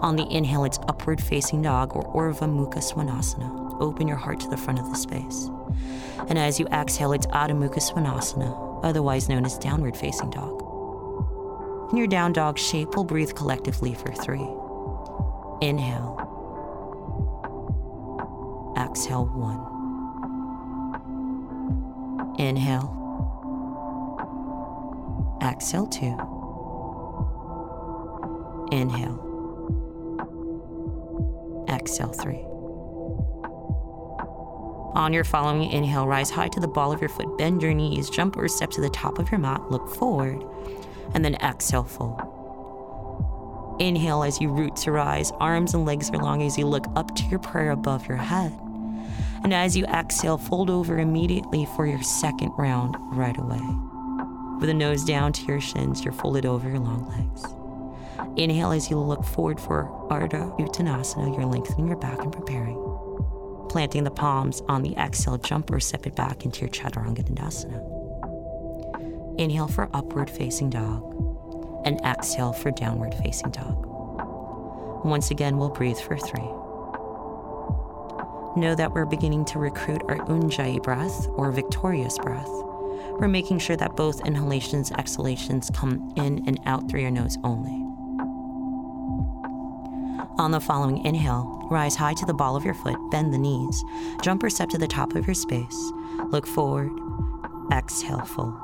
On 0.00 0.16
the 0.16 0.26
inhale, 0.30 0.64
it's 0.64 0.78
upward 0.88 1.20
facing 1.20 1.62
dog 1.62 1.96
or 1.96 2.04
Urdhva 2.14 2.48
Mukha 2.48 2.78
Svanasana. 2.78 3.80
Open 3.80 4.06
your 4.06 4.16
heart 4.16 4.40
to 4.40 4.48
the 4.48 4.56
front 4.56 4.78
of 4.78 4.88
the 4.90 4.96
space. 4.96 5.50
And 6.28 6.38
as 6.38 6.60
you 6.60 6.66
exhale, 6.68 7.12
it's 7.12 7.26
Adho 7.26 7.52
Mukha 7.52 7.78
Svanasana, 7.78 8.84
otherwise 8.84 9.28
known 9.28 9.44
as 9.44 9.58
downward 9.58 9.96
facing 9.96 10.30
dog. 10.30 10.62
In 11.90 11.96
your 11.96 12.06
down 12.06 12.32
dog 12.32 12.58
shape, 12.58 12.94
we'll 12.94 13.04
breathe 13.04 13.34
collectively 13.34 13.94
for 13.94 14.12
three. 14.12 14.46
Inhale. 15.66 16.24
Exhale, 18.76 19.26
one. 19.26 19.77
Inhale. 22.38 22.94
Exhale, 25.42 25.86
two. 25.88 26.16
Inhale. 28.70 29.24
Exhale, 31.68 32.12
three. 32.12 32.44
On 34.94 35.12
your 35.12 35.24
following 35.24 35.70
inhale, 35.70 36.06
rise 36.06 36.30
high 36.30 36.48
to 36.48 36.60
the 36.60 36.68
ball 36.68 36.92
of 36.92 37.00
your 37.00 37.08
foot, 37.08 37.36
bend 37.38 37.60
your 37.60 37.74
knees, 37.74 38.08
jump 38.08 38.36
or 38.36 38.48
step 38.48 38.70
to 38.70 38.80
the 38.80 38.90
top 38.90 39.18
of 39.18 39.30
your 39.30 39.40
mat, 39.40 39.70
look 39.70 39.88
forward, 39.88 40.44
and 41.14 41.24
then 41.24 41.34
exhale, 41.36 41.84
fold. 41.84 42.20
Inhale 43.80 44.22
as 44.22 44.40
you 44.40 44.48
root 44.48 44.76
to 44.76 44.92
rise, 44.92 45.32
arms 45.38 45.74
and 45.74 45.84
legs 45.84 46.10
are 46.10 46.18
long 46.18 46.42
as 46.42 46.56
you 46.56 46.66
look 46.66 46.86
up 46.96 47.14
to 47.16 47.24
your 47.24 47.38
prayer 47.38 47.70
above 47.70 48.08
your 48.08 48.16
head. 48.16 48.52
And 49.44 49.54
as 49.54 49.76
you 49.76 49.84
exhale, 49.86 50.38
fold 50.38 50.70
over 50.70 50.98
immediately 50.98 51.66
for 51.76 51.86
your 51.86 52.02
second 52.02 52.52
round 52.58 52.96
right 53.16 53.36
away. 53.38 53.60
With 54.58 54.68
the 54.68 54.74
nose 54.74 55.04
down 55.04 55.32
to 55.34 55.44
your 55.46 55.60
shins, 55.60 56.04
you're 56.04 56.12
folded 56.12 56.44
over 56.44 56.68
your 56.68 56.80
long 56.80 57.08
legs. 57.08 57.44
Inhale 58.36 58.72
as 58.72 58.90
you 58.90 58.98
look 58.98 59.24
forward 59.24 59.60
for 59.60 59.84
Ardha 60.10 60.58
Uttanasana, 60.58 61.36
you're 61.36 61.46
lengthening 61.46 61.88
your 61.88 61.96
back 61.96 62.18
and 62.20 62.32
preparing 62.32 62.88
planting 63.68 64.04
the 64.04 64.10
palms 64.10 64.62
on 64.68 64.82
the 64.82 64.96
exhale, 64.96 65.38
jump 65.38 65.70
or 65.70 65.80
step 65.80 66.06
it 66.06 66.16
back 66.16 66.44
into 66.44 66.60
your 66.62 66.70
Chaturanga 66.70 67.22
Dandasana. 67.22 67.78
Inhale 69.38 69.68
for 69.68 69.88
upward 69.94 70.28
facing 70.30 70.70
dog, 70.70 71.02
and 71.84 72.00
exhale 72.00 72.52
for 72.52 72.70
downward 72.70 73.14
facing 73.22 73.50
dog. 73.50 73.84
Once 75.04 75.30
again, 75.30 75.58
we'll 75.58 75.68
breathe 75.68 75.98
for 75.98 76.16
three. 76.16 76.48
Know 78.56 78.74
that 78.74 78.92
we're 78.92 79.04
beginning 79.04 79.44
to 79.46 79.58
recruit 79.58 80.02
our 80.08 80.16
Ujjayi 80.16 80.82
breath 80.82 81.28
or 81.32 81.52
victorious 81.52 82.18
breath. 82.18 82.48
We're 83.18 83.28
making 83.28 83.58
sure 83.58 83.76
that 83.76 83.96
both 83.96 84.24
inhalations, 84.26 84.90
exhalations 84.92 85.70
come 85.70 86.12
in 86.16 86.42
and 86.46 86.58
out 86.66 86.88
through 86.88 87.00
your 87.00 87.10
nose 87.10 87.36
only. 87.44 87.84
On 90.38 90.50
the 90.52 90.60
following 90.60 91.04
inhale, 91.04 91.66
rise 91.70 91.96
high 91.96 92.14
to 92.14 92.26
the 92.26 92.34
ball 92.34 92.56
of 92.56 92.64
your 92.64 92.74
foot, 92.74 92.96
bend 93.10 93.34
the 93.34 93.38
knees, 93.38 93.84
jump 94.22 94.42
or 94.42 94.50
step 94.50 94.68
to 94.70 94.78
the 94.78 94.86
top 94.86 95.14
of 95.14 95.26
your 95.26 95.34
space, 95.34 95.92
look 96.28 96.46
forward, 96.46 96.90
exhale, 97.72 98.24
fold. 98.24 98.54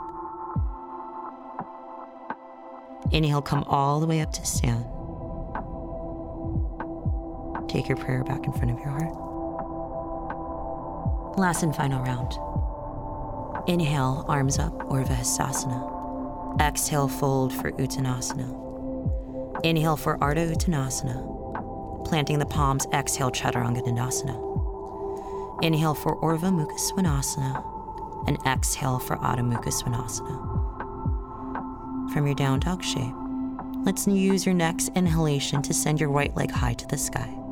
Inhale, 3.11 3.43
come 3.43 3.64
all 3.64 4.00
the 4.00 4.07
way 4.07 4.21
up 4.21 4.33
to 4.33 4.47
stand. 4.47 4.85
Take 7.69 7.88
your 7.88 7.97
prayer 7.97 8.23
back 8.23 8.47
in 8.47 8.53
front 8.53 8.71
of 8.71 8.79
your 8.79 8.91
heart. 8.91 9.24
Last 11.37 11.64
and 11.64 11.75
final 11.75 12.00
round. 12.05 12.38
Inhale, 13.69 14.25
arms 14.29 14.59
up, 14.61 14.73
Urdhva 14.88 15.17
Hastasana. 15.17 16.61
Exhale, 16.61 17.09
fold 17.09 17.53
for 17.53 17.73
Uttanasana. 17.73 19.64
Inhale 19.64 19.97
for 19.97 20.17
Ardha 20.19 20.55
Uttanasana. 20.55 22.05
Planting 22.07 22.38
the 22.38 22.47
palms, 22.47 22.87
exhale, 22.93 23.33
Chaturanga 23.33 23.83
Dandasana. 23.85 25.64
Inhale 25.64 25.95
for 25.95 26.21
Urdhva 26.23 26.53
Mukha 26.53 26.79
Svanasana. 26.79 27.64
And 28.29 28.38
exhale 28.47 29.00
for 29.00 29.17
Adho 29.17 29.41
Mukha 29.41 29.73
Svanasana. 29.73 30.53
From 32.12 32.26
your 32.26 32.37
down 32.37 32.61
dog 32.61 32.85
shape, 32.85 33.14
let's 33.85 34.07
use 34.07 34.47
your 34.47 34.55
next 34.55 34.91
inhalation 34.95 35.62
to 35.62 35.75
send 35.75 35.99
your 35.99 36.11
right 36.11 36.35
leg 36.37 36.53
high 36.53 36.75
to 36.75 36.87
the 36.87 36.97
sky. 36.97 37.44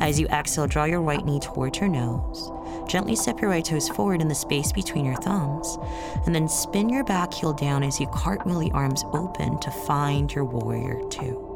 As 0.00 0.18
you 0.18 0.26
exhale, 0.28 0.66
draw 0.66 0.84
your 0.84 1.00
right 1.00 1.24
knee 1.24 1.40
towards 1.40 1.78
your 1.78 1.88
nose. 1.88 2.50
Gently 2.88 3.16
step 3.16 3.40
your 3.40 3.50
right 3.50 3.64
toes 3.64 3.88
forward 3.88 4.20
in 4.20 4.28
the 4.28 4.34
space 4.34 4.72
between 4.72 5.04
your 5.04 5.16
thumbs, 5.16 5.78
and 6.26 6.34
then 6.34 6.48
spin 6.48 6.88
your 6.88 7.04
back 7.04 7.32
heel 7.32 7.52
down 7.52 7.82
as 7.82 8.00
you 8.00 8.06
cartwheel 8.08 8.60
the 8.60 8.70
arms 8.72 9.04
open 9.12 9.58
to 9.60 9.70
find 9.70 10.32
your 10.34 10.44
warrior 10.44 11.00
two. 11.08 11.50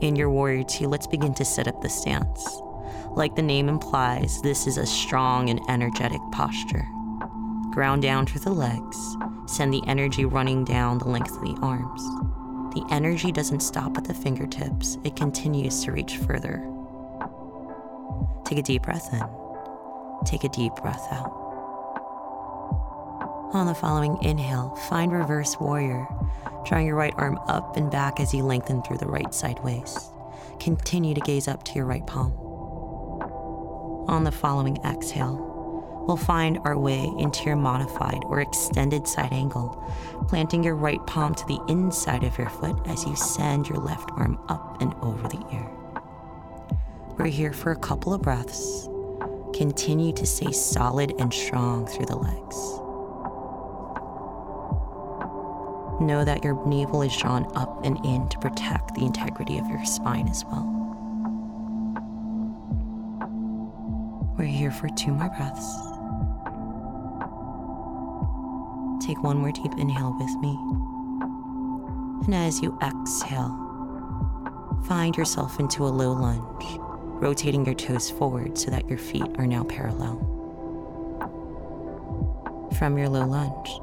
In 0.00 0.16
your 0.16 0.30
warrior 0.30 0.64
two, 0.64 0.88
let's 0.88 1.06
begin 1.06 1.34
to 1.34 1.44
set 1.44 1.68
up 1.68 1.80
the 1.82 1.88
stance. 1.88 2.60
Like 3.10 3.36
the 3.36 3.42
name 3.42 3.68
implies, 3.68 4.40
this 4.42 4.66
is 4.66 4.78
a 4.78 4.86
strong 4.86 5.50
and 5.50 5.60
energetic 5.68 6.20
posture. 6.32 6.86
Ground 7.70 8.02
down 8.02 8.26
through 8.26 8.40
the 8.40 8.50
legs, 8.50 9.16
send 9.46 9.72
the 9.72 9.82
energy 9.86 10.24
running 10.24 10.64
down 10.64 10.98
the 10.98 11.08
length 11.08 11.36
of 11.36 11.42
the 11.42 11.56
arms. 11.60 12.02
The 12.74 12.86
energy 12.90 13.32
doesn't 13.32 13.60
stop 13.60 13.96
at 13.96 14.04
the 14.04 14.14
fingertips, 14.14 14.96
it 15.04 15.16
continues 15.16 15.82
to 15.84 15.92
reach 15.92 16.18
further. 16.18 16.64
Take 18.44 18.58
a 18.58 18.62
deep 18.62 18.82
breath 18.82 19.12
in. 19.12 19.22
Take 20.24 20.44
a 20.44 20.48
deep 20.48 20.74
breath 20.76 21.06
out. 21.10 21.30
On 23.52 23.66
the 23.66 23.74
following 23.74 24.22
inhale, 24.22 24.76
find 24.88 25.10
reverse 25.12 25.58
warrior, 25.58 26.06
drawing 26.64 26.86
your 26.86 26.94
right 26.94 27.14
arm 27.16 27.40
up 27.48 27.76
and 27.76 27.90
back 27.90 28.20
as 28.20 28.32
you 28.32 28.44
lengthen 28.44 28.82
through 28.82 28.98
the 28.98 29.06
right 29.06 29.34
side 29.34 29.58
waist. 29.64 30.12
Continue 30.60 31.14
to 31.14 31.20
gaze 31.20 31.48
up 31.48 31.64
to 31.64 31.72
your 31.74 31.86
right 31.86 32.06
palm. 32.06 32.32
On 34.08 34.22
the 34.22 34.30
following 34.30 34.78
exhale, 34.84 35.49
we'll 36.10 36.16
find 36.16 36.58
our 36.64 36.76
way 36.76 37.04
into 37.18 37.44
your 37.44 37.54
modified 37.54 38.20
or 38.24 38.40
extended 38.40 39.06
side 39.06 39.32
angle, 39.32 39.80
planting 40.26 40.64
your 40.64 40.74
right 40.74 40.98
palm 41.06 41.32
to 41.32 41.46
the 41.46 41.60
inside 41.68 42.24
of 42.24 42.36
your 42.36 42.48
foot 42.48 42.76
as 42.86 43.04
you 43.04 43.14
send 43.14 43.68
your 43.68 43.78
left 43.78 44.10
arm 44.16 44.36
up 44.48 44.82
and 44.82 44.92
over 45.02 45.28
the 45.28 45.40
ear. 45.52 45.70
We're 47.16 47.26
here 47.26 47.52
for 47.52 47.70
a 47.70 47.76
couple 47.76 48.12
of 48.12 48.22
breaths. 48.22 48.88
Continue 49.54 50.12
to 50.14 50.26
stay 50.26 50.50
solid 50.50 51.14
and 51.20 51.32
strong 51.32 51.86
through 51.86 52.06
the 52.06 52.16
legs. 52.16 52.56
Know 56.00 56.24
that 56.24 56.42
your 56.42 56.66
navel 56.66 57.02
is 57.02 57.16
drawn 57.16 57.46
up 57.54 57.84
and 57.84 58.04
in 58.04 58.28
to 58.30 58.38
protect 58.40 58.96
the 58.96 59.04
integrity 59.04 59.58
of 59.58 59.68
your 59.68 59.84
spine 59.84 60.26
as 60.26 60.44
well. 60.44 60.66
We're 64.36 64.46
here 64.46 64.72
for 64.72 64.88
two 64.88 65.12
more 65.12 65.28
breaths. 65.28 65.89
Take 69.00 69.22
one 69.22 69.38
more 69.38 69.50
deep 69.50 69.72
inhale 69.78 70.16
with 70.18 70.36
me. 70.40 70.58
And 72.26 72.34
as 72.34 72.60
you 72.60 72.78
exhale, 72.82 73.56
find 74.86 75.16
yourself 75.16 75.58
into 75.58 75.84
a 75.84 75.88
low 75.88 76.12
lunge, 76.12 76.78
rotating 77.22 77.64
your 77.64 77.74
toes 77.74 78.10
forward 78.10 78.58
so 78.58 78.70
that 78.70 78.88
your 78.88 78.98
feet 78.98 79.26
are 79.38 79.46
now 79.46 79.64
parallel. 79.64 80.18
From 82.78 82.98
your 82.98 83.08
low 83.08 83.26
lunge, 83.26 83.80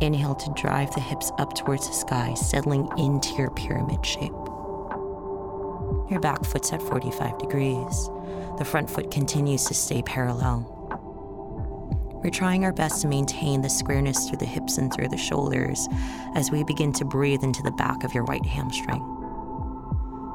inhale 0.00 0.34
to 0.36 0.52
drive 0.54 0.94
the 0.94 1.00
hips 1.00 1.32
up 1.38 1.54
towards 1.54 1.88
the 1.88 1.94
sky, 1.94 2.34
settling 2.34 2.88
into 2.96 3.34
your 3.34 3.50
pyramid 3.50 4.06
shape. 4.06 4.32
Your 6.10 6.20
back 6.20 6.44
foot's 6.44 6.72
at 6.72 6.82
45 6.82 7.38
degrees. 7.38 8.10
The 8.58 8.64
front 8.64 8.88
foot 8.88 9.10
continues 9.10 9.64
to 9.64 9.74
stay 9.74 10.02
parallel. 10.02 10.79
We're 12.22 12.28
trying 12.28 12.64
our 12.64 12.72
best 12.72 13.00
to 13.00 13.08
maintain 13.08 13.62
the 13.62 13.70
squareness 13.70 14.28
through 14.28 14.38
the 14.38 14.44
hips 14.44 14.76
and 14.76 14.92
through 14.92 15.08
the 15.08 15.16
shoulders 15.16 15.88
as 16.34 16.50
we 16.50 16.62
begin 16.64 16.92
to 16.94 17.04
breathe 17.06 17.42
into 17.42 17.62
the 17.62 17.70
back 17.70 18.04
of 18.04 18.12
your 18.12 18.24
right 18.24 18.44
hamstring. 18.44 19.02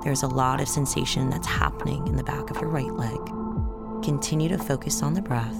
There's 0.04 0.24
a 0.24 0.28
lot 0.28 0.62
of 0.62 0.68
sensation 0.68 1.30
that's 1.30 1.46
happening 1.46 2.08
in 2.08 2.16
the 2.16 2.24
back 2.24 2.50
of 2.50 2.58
your 2.58 2.72
right 2.72 2.92
leg. 2.92 3.20
Continue 4.04 4.50
to 4.50 4.58
focus 4.58 5.04
on 5.04 5.14
the 5.14 5.22
breath, 5.22 5.56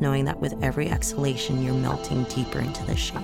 knowing 0.00 0.24
that 0.24 0.40
with 0.40 0.54
every 0.62 0.88
exhalation, 0.88 1.62
you're 1.62 1.74
melting 1.74 2.24
deeper 2.24 2.58
into 2.58 2.82
the 2.86 2.96
shape. 2.96 3.20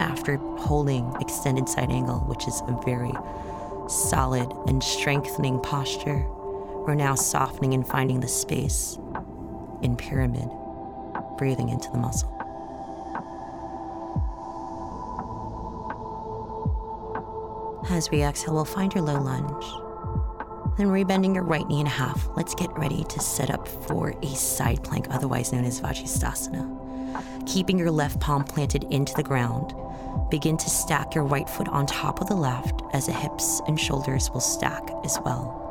After 0.00 0.36
holding 0.58 1.14
extended 1.18 1.66
side 1.66 1.90
angle, 1.90 2.20
which 2.20 2.46
is 2.46 2.60
a 2.68 2.78
very 2.84 3.12
solid 3.88 4.52
and 4.66 4.82
strengthening 4.82 5.60
posture, 5.60 6.26
we're 6.86 6.94
now 6.94 7.14
softening 7.14 7.72
and 7.72 7.86
finding 7.86 8.20
the 8.20 8.28
space 8.28 8.98
in 9.82 9.96
pyramid, 9.96 10.48
breathing 11.38 11.70
into 11.70 11.90
the 11.90 11.98
muscle. 11.98 12.30
As 17.90 18.10
we 18.10 18.22
exhale, 18.22 18.54
we'll 18.54 18.64
find 18.64 18.92
your 18.94 19.02
low 19.02 19.20
lunge. 19.20 19.64
Then 20.76 20.88
rebending 20.88 21.34
your 21.34 21.44
right 21.44 21.66
knee 21.68 21.80
in 21.80 21.86
half, 21.86 22.28
let's 22.36 22.54
get 22.54 22.76
ready 22.76 23.04
to 23.04 23.20
set 23.20 23.50
up 23.50 23.68
for 23.68 24.14
a 24.22 24.34
side 24.34 24.82
plank, 24.82 25.06
otherwise 25.10 25.52
known 25.52 25.64
as 25.64 25.80
Vasisthasana. 25.80 27.46
Keeping 27.46 27.78
your 27.78 27.90
left 27.90 28.20
palm 28.20 28.44
planted 28.44 28.84
into 28.90 29.14
the 29.14 29.22
ground, 29.22 29.74
begin 30.30 30.56
to 30.56 30.68
stack 30.68 31.14
your 31.14 31.24
right 31.24 31.48
foot 31.48 31.68
on 31.68 31.86
top 31.86 32.20
of 32.20 32.28
the 32.28 32.34
left 32.34 32.82
as 32.92 33.06
the 33.06 33.12
hips 33.12 33.60
and 33.68 33.78
shoulders 33.78 34.30
will 34.30 34.40
stack 34.40 34.82
as 35.04 35.18
well. 35.24 35.63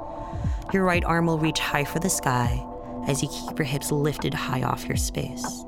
Your 0.74 0.84
right 0.86 1.06
arm 1.06 1.28
will 1.28 1.38
reach 1.38 1.60
high 1.60 1.84
for 1.84 2.00
the 2.00 2.10
sky 2.10 2.66
as 3.08 3.22
you 3.22 3.30
keep 3.30 3.60
your 3.60 3.68
hips 3.68 3.92
lifted 3.92 4.34
high 4.34 4.64
off 4.64 4.88
your 4.88 4.98
space. 4.98 5.64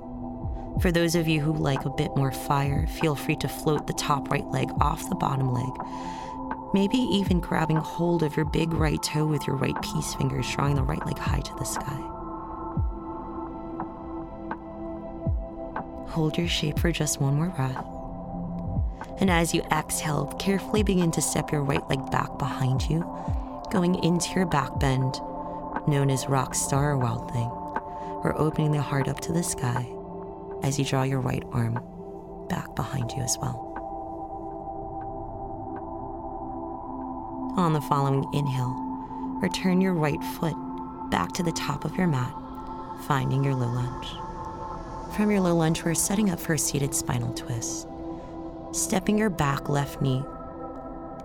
For 0.81 0.91
those 0.91 1.13
of 1.13 1.27
you 1.27 1.41
who 1.41 1.53
like 1.53 1.85
a 1.85 1.91
bit 1.91 2.15
more 2.15 2.31
fire, 2.31 2.87
feel 2.87 3.13
free 3.13 3.35
to 3.35 3.47
float 3.47 3.85
the 3.85 3.93
top 3.93 4.31
right 4.31 4.47
leg 4.47 4.67
off 4.81 5.07
the 5.07 5.15
bottom 5.15 5.53
leg, 5.53 5.71
maybe 6.73 6.97
even 6.97 7.39
grabbing 7.39 7.77
hold 7.77 8.23
of 8.23 8.35
your 8.35 8.47
big 8.47 8.73
right 8.73 9.01
toe 9.03 9.27
with 9.27 9.45
your 9.45 9.57
right 9.57 9.79
peace 9.83 10.15
fingers, 10.15 10.49
drawing 10.51 10.73
the 10.73 10.81
right 10.81 11.05
leg 11.05 11.19
high 11.19 11.41
to 11.41 11.53
the 11.53 11.65
sky. 11.65 12.01
Hold 16.09 16.35
your 16.35 16.47
shape 16.47 16.79
for 16.79 16.91
just 16.91 17.21
one 17.21 17.35
more 17.35 17.49
breath. 17.49 17.85
And 19.21 19.29
as 19.29 19.53
you 19.53 19.61
exhale, 19.71 20.33
carefully 20.39 20.81
begin 20.81 21.11
to 21.11 21.21
step 21.21 21.51
your 21.51 21.61
right 21.61 21.87
leg 21.91 22.09
back 22.09 22.39
behind 22.39 22.89
you 22.89 23.03
going 23.75 24.01
into 24.05 24.33
your 24.33 24.45
back 24.45 24.79
bend, 24.79 25.19
known 25.85 26.09
as 26.09 26.29
rock 26.29 26.55
star 26.55 26.91
or 26.91 26.97
wild 26.97 27.29
thing, 27.33 27.49
or 28.23 28.33
opening 28.37 28.71
the 28.71 28.81
heart 28.81 29.09
up 29.09 29.19
to 29.19 29.33
the 29.33 29.43
sky 29.43 29.85
as 30.63 30.79
you 30.79 30.85
draw 30.85 31.03
your 31.03 31.19
right 31.19 31.43
arm 31.51 31.73
back 32.47 32.73
behind 32.73 33.11
you 33.11 33.21
as 33.21 33.37
well. 33.41 33.73
On 37.57 37.73
the 37.73 37.81
following 37.81 38.25
inhale, 38.33 38.73
return 39.41 39.81
your 39.81 39.93
right 39.93 40.23
foot 40.39 40.55
back 41.11 41.33
to 41.33 41.43
the 41.43 41.51
top 41.51 41.83
of 41.83 41.97
your 41.97 42.07
mat, 42.07 42.33
finding 43.01 43.43
your 43.43 43.55
low 43.55 43.67
lunge. 43.67 44.07
From 45.17 45.29
your 45.29 45.41
low 45.41 45.53
lunge, 45.53 45.83
we're 45.83 45.95
setting 45.95 46.29
up 46.29 46.39
for 46.39 46.53
a 46.53 46.57
seated 46.57 46.95
spinal 46.95 47.33
twist. 47.33 47.89
Stepping 48.71 49.17
your 49.17 49.29
back 49.29 49.67
left 49.67 50.01
knee, 50.01 50.23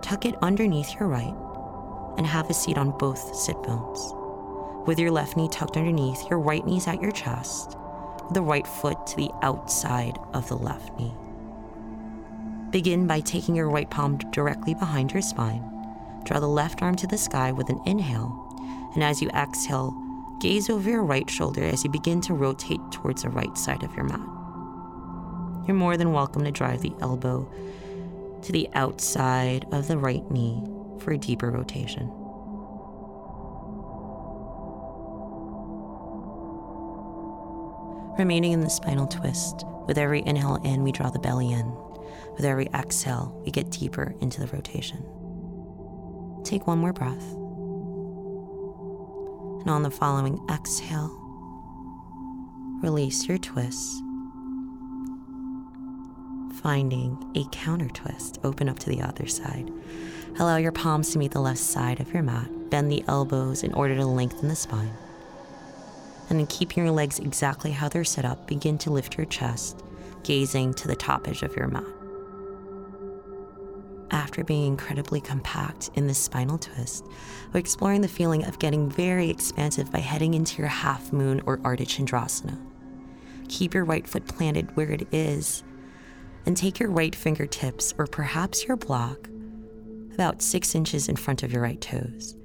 tuck 0.01 0.25
it 0.25 0.35
underneath 0.41 0.93
your 0.99 1.07
right, 1.07 1.33
and 2.17 2.25
have 2.25 2.49
a 2.49 2.53
seat 2.53 2.77
on 2.77 2.97
both 2.97 3.35
sit 3.35 3.61
bones. 3.63 4.13
With 4.85 4.99
your 4.99 5.11
left 5.11 5.37
knee 5.37 5.47
tucked 5.49 5.77
underneath, 5.77 6.29
your 6.29 6.39
right 6.39 6.65
knee's 6.65 6.87
at 6.87 7.01
your 7.01 7.11
chest, 7.11 7.77
the 8.31 8.41
right 8.41 8.65
foot 8.65 9.05
to 9.07 9.15
the 9.15 9.29
outside 9.43 10.17
of 10.33 10.47
the 10.47 10.55
left 10.55 10.97
knee. 10.97 11.13
Begin 12.71 13.05
by 13.05 13.19
taking 13.19 13.55
your 13.55 13.69
right 13.69 13.89
palm 13.89 14.17
directly 14.31 14.73
behind 14.73 15.11
your 15.11 15.21
spine, 15.21 15.63
draw 16.23 16.39
the 16.39 16.47
left 16.47 16.81
arm 16.81 16.95
to 16.95 17.07
the 17.07 17.17
sky 17.17 17.51
with 17.51 17.69
an 17.69 17.81
inhale. 17.85 18.47
And 18.95 19.03
as 19.03 19.21
you 19.21 19.29
exhale, 19.29 19.95
gaze 20.39 20.69
over 20.69 20.89
your 20.89 21.03
right 21.03 21.29
shoulder 21.29 21.63
as 21.63 21.83
you 21.83 21.89
begin 21.89 22.19
to 22.21 22.33
rotate 22.33 22.81
towards 22.91 23.21
the 23.21 23.29
right 23.29 23.55
side 23.57 23.83
of 23.83 23.93
your 23.95 24.05
mat. 24.05 24.19
You're 25.67 25.77
more 25.77 25.97
than 25.97 26.11
welcome 26.11 26.43
to 26.43 26.51
drive 26.51 26.81
the 26.81 26.93
elbow 27.01 27.47
to 28.41 28.51
the 28.51 28.67
outside 28.73 29.67
of 29.71 29.87
the 29.87 29.97
right 29.97 30.29
knee 30.31 30.63
for 31.01 31.11
a 31.11 31.17
deeper 31.17 31.51
rotation. 31.51 32.09
Remaining 38.17 38.51
in 38.51 38.61
the 38.61 38.69
spinal 38.69 39.07
twist, 39.07 39.65
with 39.87 39.97
every 39.97 40.21
inhale 40.25 40.59
in, 40.63 40.83
we 40.83 40.91
draw 40.91 41.09
the 41.09 41.19
belly 41.19 41.51
in. 41.51 41.65
With 42.35 42.45
every 42.45 42.67
exhale, 42.67 43.41
we 43.43 43.51
get 43.51 43.71
deeper 43.71 44.13
into 44.21 44.39
the 44.39 44.47
rotation. 44.47 45.03
Take 46.43 46.67
one 46.67 46.77
more 46.77 46.93
breath. 46.93 47.23
And 49.61 49.69
on 49.69 49.83
the 49.83 49.91
following 49.91 50.39
exhale, 50.49 51.17
release 52.81 53.27
your 53.27 53.37
twist, 53.37 54.01
finding 56.61 57.17
a 57.35 57.45
counter 57.51 57.89
twist. 57.89 58.39
Open 58.43 58.69
up 58.69 58.79
to 58.79 58.89
the 58.89 59.01
other 59.01 59.27
side. 59.27 59.71
Allow 60.39 60.57
your 60.57 60.71
palms 60.71 61.11
to 61.11 61.17
meet 61.19 61.31
the 61.31 61.41
left 61.41 61.59
side 61.59 61.99
of 61.99 62.13
your 62.13 62.23
mat. 62.23 62.47
Bend 62.69 62.91
the 62.91 63.03
elbows 63.07 63.63
in 63.63 63.73
order 63.73 63.95
to 63.95 64.05
lengthen 64.05 64.47
the 64.47 64.55
spine. 64.55 64.93
And 66.29 66.39
then 66.39 66.47
keeping 66.47 66.83
your 66.83 66.93
legs 66.93 67.19
exactly 67.19 67.71
how 67.71 67.89
they're 67.89 68.05
set 68.05 68.23
up, 68.23 68.47
begin 68.47 68.77
to 68.79 68.89
lift 68.91 69.17
your 69.17 69.25
chest, 69.25 69.83
gazing 70.23 70.73
to 70.75 70.87
the 70.87 70.95
top 70.95 71.27
edge 71.27 71.43
of 71.43 71.55
your 71.55 71.67
mat. 71.67 71.83
After 74.11 74.43
being 74.43 74.67
incredibly 74.67 75.19
compact 75.19 75.89
in 75.95 76.07
this 76.07 76.17
spinal 76.17 76.57
twist, 76.57 77.05
we're 77.53 77.59
exploring 77.59 78.01
the 78.01 78.07
feeling 78.07 78.45
of 78.45 78.59
getting 78.59 78.89
very 78.89 79.29
expansive 79.29 79.91
by 79.91 79.99
heading 79.99 80.33
into 80.33 80.59
your 80.59 80.67
half 80.67 81.11
moon 81.11 81.41
or 81.45 81.57
Ardha 81.59 81.85
Chandrasana. 81.85 82.57
Keep 83.49 83.73
your 83.73 83.83
right 83.83 84.07
foot 84.07 84.27
planted 84.27 84.75
where 84.77 84.91
it 84.91 85.07
is 85.11 85.63
and 86.45 86.55
take 86.55 86.79
your 86.79 86.89
right 86.89 87.13
fingertips 87.13 87.93
or 87.97 88.07
perhaps 88.07 88.65
your 88.65 88.77
block 88.77 89.29
about 90.21 90.39
six 90.39 90.75
inches 90.75 91.09
in 91.09 91.15
front 91.15 91.41
of 91.41 91.51
your 91.51 91.63
right 91.63 91.81
toes. 91.81 92.35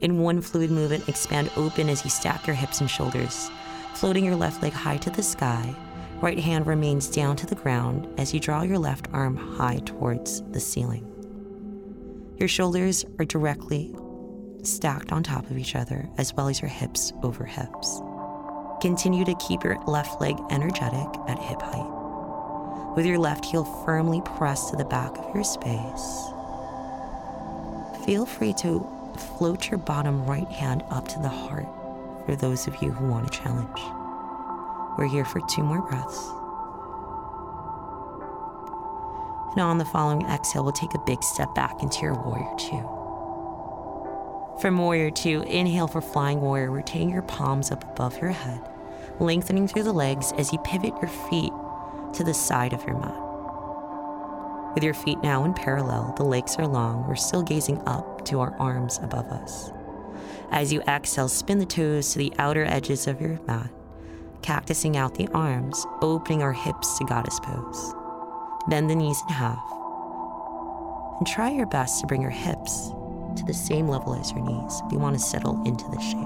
In 0.00 0.20
one 0.20 0.40
fluid 0.40 0.70
movement, 0.70 1.06
expand 1.06 1.50
open 1.54 1.90
as 1.90 2.02
you 2.02 2.08
stack 2.08 2.46
your 2.46 2.56
hips 2.56 2.80
and 2.80 2.88
shoulders, 2.88 3.50
floating 3.92 4.24
your 4.24 4.36
left 4.36 4.62
leg 4.62 4.72
high 4.72 4.96
to 4.96 5.10
the 5.10 5.22
sky. 5.22 5.76
Right 6.22 6.38
hand 6.38 6.66
remains 6.66 7.10
down 7.10 7.36
to 7.36 7.46
the 7.46 7.54
ground 7.54 8.08
as 8.18 8.32
you 8.32 8.40
draw 8.40 8.62
your 8.62 8.78
left 8.78 9.08
arm 9.12 9.36
high 9.36 9.80
towards 9.84 10.40
the 10.52 10.60
ceiling. 10.60 11.04
Your 12.38 12.48
shoulders 12.48 13.04
are 13.18 13.26
directly 13.26 13.94
stacked 14.62 15.12
on 15.12 15.22
top 15.22 15.50
of 15.50 15.58
each 15.58 15.76
other, 15.76 16.08
as 16.16 16.32
well 16.32 16.48
as 16.48 16.62
your 16.62 16.70
hips 16.70 17.12
over 17.22 17.44
hips. 17.44 18.00
Continue 18.80 19.26
to 19.26 19.34
keep 19.46 19.62
your 19.62 19.78
left 19.86 20.22
leg 20.22 20.36
energetic 20.50 21.20
at 21.28 21.38
hip 21.38 21.60
height 21.60 21.92
with 22.96 23.04
your 23.04 23.18
left 23.18 23.44
heel 23.44 23.64
firmly 23.84 24.22
pressed 24.24 24.70
to 24.70 24.76
the 24.76 24.86
back 24.86 25.18
of 25.18 25.34
your 25.34 25.44
space. 25.44 26.30
Feel 28.06 28.24
free 28.24 28.52
to 28.54 28.86
float 29.36 29.68
your 29.68 29.78
bottom 29.78 30.24
right 30.26 30.46
hand 30.46 30.84
up 30.90 31.08
to 31.08 31.18
the 31.18 31.28
heart 31.28 31.66
for 32.24 32.36
those 32.36 32.68
of 32.68 32.80
you 32.80 32.92
who 32.92 33.08
want 33.08 33.26
a 33.26 33.30
challenge. 33.30 33.80
We're 34.96 35.08
here 35.08 35.24
for 35.24 35.40
two 35.50 35.64
more 35.64 35.82
breaths. 35.82 36.28
And 39.50 39.60
on 39.60 39.78
the 39.78 39.84
following 39.86 40.24
exhale, 40.26 40.62
we'll 40.62 40.72
take 40.72 40.94
a 40.94 41.02
big 41.04 41.20
step 41.24 41.52
back 41.56 41.82
into 41.82 42.02
your 42.02 42.14
warrior 42.14 42.54
two. 42.56 42.88
From 44.60 44.78
warrior 44.78 45.10
two, 45.10 45.42
inhale 45.42 45.88
for 45.88 46.00
flying 46.00 46.40
warrior, 46.40 46.70
rotating 46.70 47.10
your 47.10 47.22
palms 47.22 47.72
up 47.72 47.82
above 47.82 48.20
your 48.20 48.30
head, 48.30 48.60
lengthening 49.18 49.66
through 49.66 49.82
the 49.82 49.92
legs 49.92 50.32
as 50.38 50.52
you 50.52 50.60
pivot 50.60 50.94
your 51.02 51.10
feet 51.28 51.52
to 52.12 52.22
the 52.22 52.34
side 52.34 52.72
of 52.72 52.84
your 52.84 52.98
mat. 52.98 53.25
With 54.76 54.84
your 54.84 54.92
feet 54.92 55.22
now 55.22 55.42
in 55.44 55.54
parallel, 55.54 56.12
the 56.18 56.22
legs 56.22 56.56
are 56.56 56.66
long, 56.66 57.08
we're 57.08 57.16
still 57.16 57.42
gazing 57.42 57.80
up 57.86 58.26
to 58.26 58.40
our 58.40 58.54
arms 58.58 58.98
above 59.02 59.26
us. 59.28 59.70
As 60.50 60.70
you 60.70 60.82
exhale, 60.82 61.28
spin 61.28 61.58
the 61.58 61.64
toes 61.64 62.12
to 62.12 62.18
the 62.18 62.30
outer 62.38 62.62
edges 62.66 63.06
of 63.06 63.18
your 63.18 63.40
mat, 63.46 63.70
cactusing 64.42 64.98
out 64.98 65.14
the 65.14 65.28
arms, 65.28 65.86
opening 66.02 66.42
our 66.42 66.52
hips 66.52 66.98
to 66.98 67.06
goddess 67.06 67.40
pose. 67.40 67.94
Bend 68.68 68.90
the 68.90 68.94
knees 68.94 69.18
in 69.26 69.34
half, 69.34 69.64
and 71.16 71.26
try 71.26 71.48
your 71.48 71.64
best 71.64 72.02
to 72.02 72.06
bring 72.06 72.20
your 72.20 72.30
hips 72.30 72.90
to 73.36 73.44
the 73.46 73.54
same 73.54 73.88
level 73.88 74.14
as 74.14 74.30
your 74.32 74.42
knees. 74.42 74.82
if 74.84 74.92
you 74.92 74.98
want 74.98 75.16
to 75.16 75.24
settle 75.24 75.62
into 75.64 75.88
this 75.88 76.04
shape. 76.04 76.20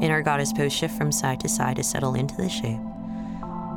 In 0.00 0.12
our 0.12 0.22
goddess 0.22 0.52
pose, 0.52 0.72
shift 0.72 0.96
from 0.96 1.10
side 1.10 1.40
to 1.40 1.48
side 1.48 1.74
to 1.74 1.82
settle 1.82 2.14
into 2.14 2.36
the 2.36 2.48
shape. 2.48 2.78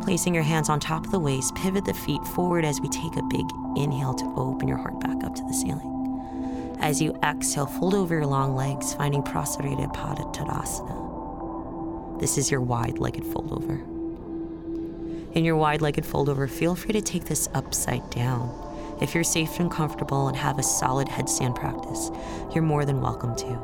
Placing 0.09 0.33
your 0.33 0.41
hands 0.41 0.69
on 0.69 0.79
top 0.79 1.05
of 1.05 1.11
the 1.11 1.19
waist, 1.19 1.53
pivot 1.53 1.85
the 1.85 1.93
feet 1.93 2.25
forward 2.25 2.65
as 2.65 2.81
we 2.81 2.89
take 2.89 3.15
a 3.15 3.21
big 3.21 3.45
inhale 3.75 4.15
to 4.15 4.25
open 4.35 4.67
your 4.67 4.79
heart 4.79 4.99
back 4.99 5.23
up 5.23 5.35
to 5.35 5.43
the 5.43 5.53
ceiling. 5.53 6.75
As 6.79 6.99
you 6.99 7.15
exhale, 7.21 7.67
fold 7.67 7.93
over 7.93 8.15
your 8.15 8.25
long 8.25 8.55
legs, 8.55 8.95
finding 8.95 9.21
Prasarita 9.21 9.93
Padottanasana. 9.93 12.19
This 12.19 12.39
is 12.39 12.49
your 12.49 12.59
wide 12.59 12.97
legged 12.97 13.23
fold 13.23 13.51
over. 13.51 13.75
In 15.33 15.45
your 15.45 15.57
wide 15.57 15.83
legged 15.83 16.07
fold 16.07 16.27
over, 16.27 16.47
feel 16.47 16.73
free 16.73 16.93
to 16.93 17.03
take 17.03 17.25
this 17.25 17.47
upside 17.53 18.09
down. 18.09 18.51
If 18.99 19.13
you're 19.13 19.23
safe 19.23 19.59
and 19.59 19.69
comfortable 19.69 20.27
and 20.27 20.35
have 20.35 20.57
a 20.57 20.63
solid 20.63 21.07
headstand 21.07 21.53
practice, 21.53 22.09
you're 22.55 22.63
more 22.63 22.83
than 22.83 22.99
welcome 22.99 23.35
to. 23.35 23.59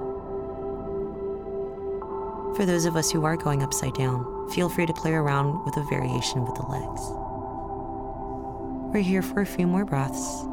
For 2.55 2.67
those 2.67 2.85
of 2.85 2.95
us 2.95 3.09
who 3.09 3.25
are 3.25 3.35
going 3.35 3.63
upside 3.63 3.95
down, 3.95 4.34
feel 4.51 4.69
free 4.69 4.85
to 4.85 4.93
play 4.93 5.13
around 5.13 5.63
with 5.65 5.77
a 5.77 5.83
variation 5.83 6.45
with 6.45 6.55
the 6.55 6.63
legs. 6.63 7.01
We're 8.93 9.01
here 9.01 9.21
for 9.21 9.41
a 9.41 9.45
few 9.45 9.67
more 9.67 9.85
breaths. 9.85 10.45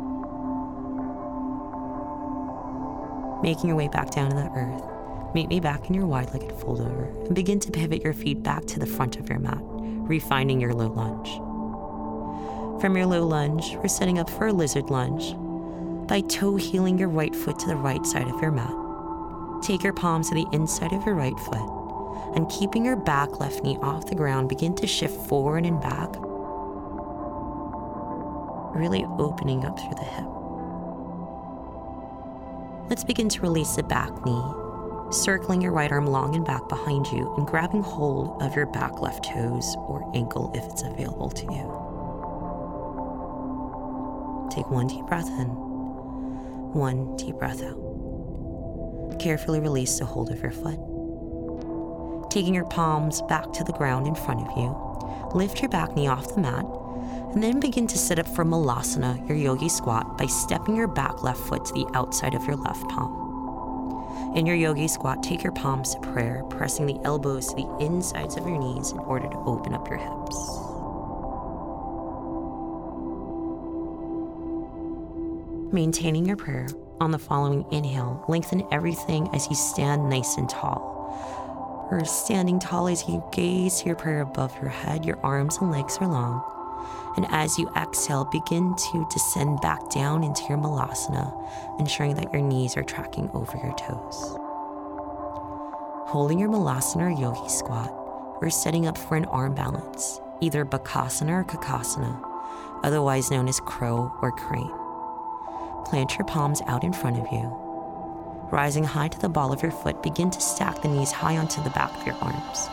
Making 3.43 3.69
your 3.69 3.77
way 3.77 3.89
back 3.89 4.11
down 4.11 4.31
to 4.31 4.37
the 4.37 4.51
earth, 4.57 5.35
meet 5.35 5.49
me 5.49 5.61
back 5.61 5.89
in 5.89 5.95
your 5.95 6.07
wide 6.07 6.33
legged 6.33 6.53
fold 6.53 6.81
over 6.81 7.05
and 7.27 7.35
begin 7.35 7.61
to 7.61 7.71
pivot 7.71 8.03
your 8.03 8.13
feet 8.13 8.43
back 8.43 8.65
to 8.67 8.79
the 8.79 8.87
front 8.87 9.17
of 9.19 9.29
your 9.29 9.39
mat, 9.39 9.61
refining 9.61 10.61
your 10.61 10.75
low 10.75 10.89
lunge. 10.89 11.31
From 12.81 12.97
your 12.97 13.07
low 13.07 13.27
lunge, 13.27 13.77
we're 13.77 13.89
setting 13.89 14.19
up 14.19 14.31
for 14.31 14.49
a 14.49 14.53
lizard 14.53 14.91
lunge 14.91 15.37
by 16.09 16.21
toe 16.23 16.57
heeling 16.57 16.99
your 16.99 17.09
right 17.09 17.35
foot 17.35 17.59
to 17.61 17.67
the 17.67 17.77
right 17.77 18.05
side 18.07 18.29
of 18.29 18.41
your 18.41 18.51
mat. 18.51 18.73
Take 19.63 19.85
your 19.85 19.93
palms 19.93 20.31
to 20.31 20.35
the 20.35 20.47
inside 20.53 20.93
of 20.93 21.05
your 21.07 21.15
right 21.15 21.39
foot 21.39 21.82
and 22.35 22.49
keeping 22.49 22.85
your 22.85 22.97
back 22.97 23.41
left 23.41 23.63
knee 23.63 23.79
off 23.83 24.07
the 24.07 24.15
ground, 24.15 24.49
begin 24.49 24.75
to 24.77 24.87
shift 24.87 25.15
forward 25.27 25.67
and 25.67 25.81
back, 25.81 26.09
really 28.75 29.05
opening 29.19 29.65
up 29.65 29.79
through 29.79 29.95
the 29.95 30.05
hip. 30.05 30.27
Let's 32.89 33.05
begin 33.05 33.29
to 33.31 33.41
release 33.43 33.77
the 33.77 33.83
back 33.83 34.11
knee, 34.25 34.43
circling 35.11 35.61
your 35.61 35.73
right 35.73 35.93
arm 35.93 36.07
long 36.07 36.35
and 36.35 36.45
back 36.45 36.69
behind 36.69 37.07
you 37.09 37.35
and 37.37 37.47
grabbing 37.47 37.83
hold 37.83 38.43
of 38.43 38.57
your 38.57 38.67
back 38.67 39.01
left 39.01 39.25
toes 39.25 39.77
or 39.87 40.11
ankle 40.15 40.51
if 40.55 40.65
it's 40.65 40.83
available 40.83 41.31
to 41.31 41.45
you. 41.45 41.79
Take 44.51 44.71
one 44.71 44.87
deep 44.87 45.07
breath 45.07 45.29
in, 45.29 45.49
one 46.73 47.17
deep 47.17 47.37
breath 47.37 47.63
out. 47.63 49.19
Carefully 49.19 49.61
release 49.61 49.99
the 49.99 50.05
hold 50.05 50.31
of 50.31 50.43
your 50.43 50.51
foot 50.51 50.79
taking 52.33 52.55
your 52.55 52.65
palms 52.65 53.21
back 53.21 53.53
to 53.53 53.63
the 53.63 53.73
ground 53.75 54.07
in 54.07 54.15
front 54.15 54.41
of 54.41 54.57
you. 54.57 54.75
Lift 55.35 55.61
your 55.61 55.69
back 55.69 55.95
knee 55.95 56.09
off 56.09 56.35
the 56.35 56.41
mat, 56.41 56.65
and 57.35 57.43
then 57.43 57.61
begin 57.61 57.87
to 57.87 57.99
sit 57.99 58.19
up 58.19 58.27
for 58.27 58.43
Malasana, 58.43 59.29
your 59.29 59.37
yogi 59.37 59.69
squat, 59.69 60.17
by 60.17 60.25
stepping 60.25 60.75
your 60.75 60.89
back 60.89 61.23
left 61.23 61.41
foot 61.41 61.67
to 61.67 61.75
the 61.75 61.87
outside 61.93 62.35
of 62.35 62.43
your 62.47 62.57
left 62.57 62.89
palm. 62.89 64.33
In 64.35 64.47
your 64.47 64.57
yogi 64.57 64.89
squat, 64.89 65.23
take 65.23 65.43
your 65.43 65.53
palms 65.53 65.95
to 65.95 66.01
prayer, 66.01 66.43
pressing 66.49 66.87
the 66.87 66.99
elbows 67.05 67.49
to 67.49 67.57
the 67.57 67.77
insides 67.81 68.39
of 68.39 68.47
your 68.47 68.59
knees 68.59 68.93
in 68.93 68.99
order 69.01 69.29
to 69.29 69.37
open 69.37 69.75
up 69.75 69.87
your 69.91 69.99
hips. 69.99 70.37
Maintaining 75.71 76.25
your 76.25 76.37
prayer 76.37 76.69
on 76.99 77.11
the 77.11 77.19
following 77.19 77.67
inhale, 77.73 78.25
lengthen 78.27 78.67
everything 78.73 79.29
as 79.35 79.49
you 79.51 79.55
stand 79.55 80.09
nice 80.09 80.39
and 80.39 80.49
tall 80.49 80.92
or 81.93 82.05
standing 82.07 82.59
tall 82.59 82.89
as 82.89 83.07
you 83.07 83.23
gaze 83.33 83.85
your 83.85 83.95
prayer 83.95 84.23
above 84.23 84.57
your 84.57 84.71
head. 84.71 85.05
Your 85.05 85.19
arms 85.23 85.59
and 85.59 85.71
legs 85.71 85.99
are 86.01 86.09
long. 86.09 86.43
And 87.17 87.27
as 87.29 87.59
you 87.59 87.71
exhale, 87.77 88.25
begin 88.25 88.75
to 88.75 89.07
descend 89.11 89.61
back 89.61 89.91
down 89.91 90.25
into 90.25 90.43
your 90.49 90.57
malasana, 90.57 91.31
ensuring 91.79 92.15
that 92.15 92.33
your 92.33 92.41
knees 92.41 92.79
are 92.79 92.83
tracking 92.83 93.29
over 93.35 93.59
your 93.59 93.75
toes. 93.75 94.37
Holding 96.09 96.39
your 96.39 96.49
malasana 96.49 97.15
or 97.15 97.21
yogi 97.21 97.49
squat, 97.51 97.93
we're 98.41 98.49
setting 98.49 98.87
up 98.87 98.97
for 98.97 99.19
an 99.19 99.27
arm 99.27 99.55
balance, 99.55 100.19
either 100.41 100.65
bakasana 100.65 101.31
or 101.31 101.45
kakasana, 101.45 102.19
otherwise 102.83 103.31
known 103.31 103.49
as 103.49 103.61
crow 103.61 104.11
or 104.23 104.33
crane. 104.33 104.73
Plant 105.85 106.17
your 106.17 106.27
palms 106.27 106.63
out 106.67 106.85
in 106.85 106.95
front 106.95 107.19
of 107.19 107.31
you. 107.31 107.62
Rising 108.53 108.85
high 108.85 109.09
to 109.09 109.19
the 109.19 109.31
ball 109.31 109.51
of 109.51 109.63
your 109.63 109.73
foot, 109.73 110.03
begin 110.03 110.31
to 110.31 110.39
stack 110.39 110.83
the 110.83 110.89
knees 110.89 111.11
high 111.11 111.39
onto 111.39 111.63
the 111.63 111.71
back 111.71 111.91
of 111.99 112.07
your 112.07 112.17
arms. 112.17 112.69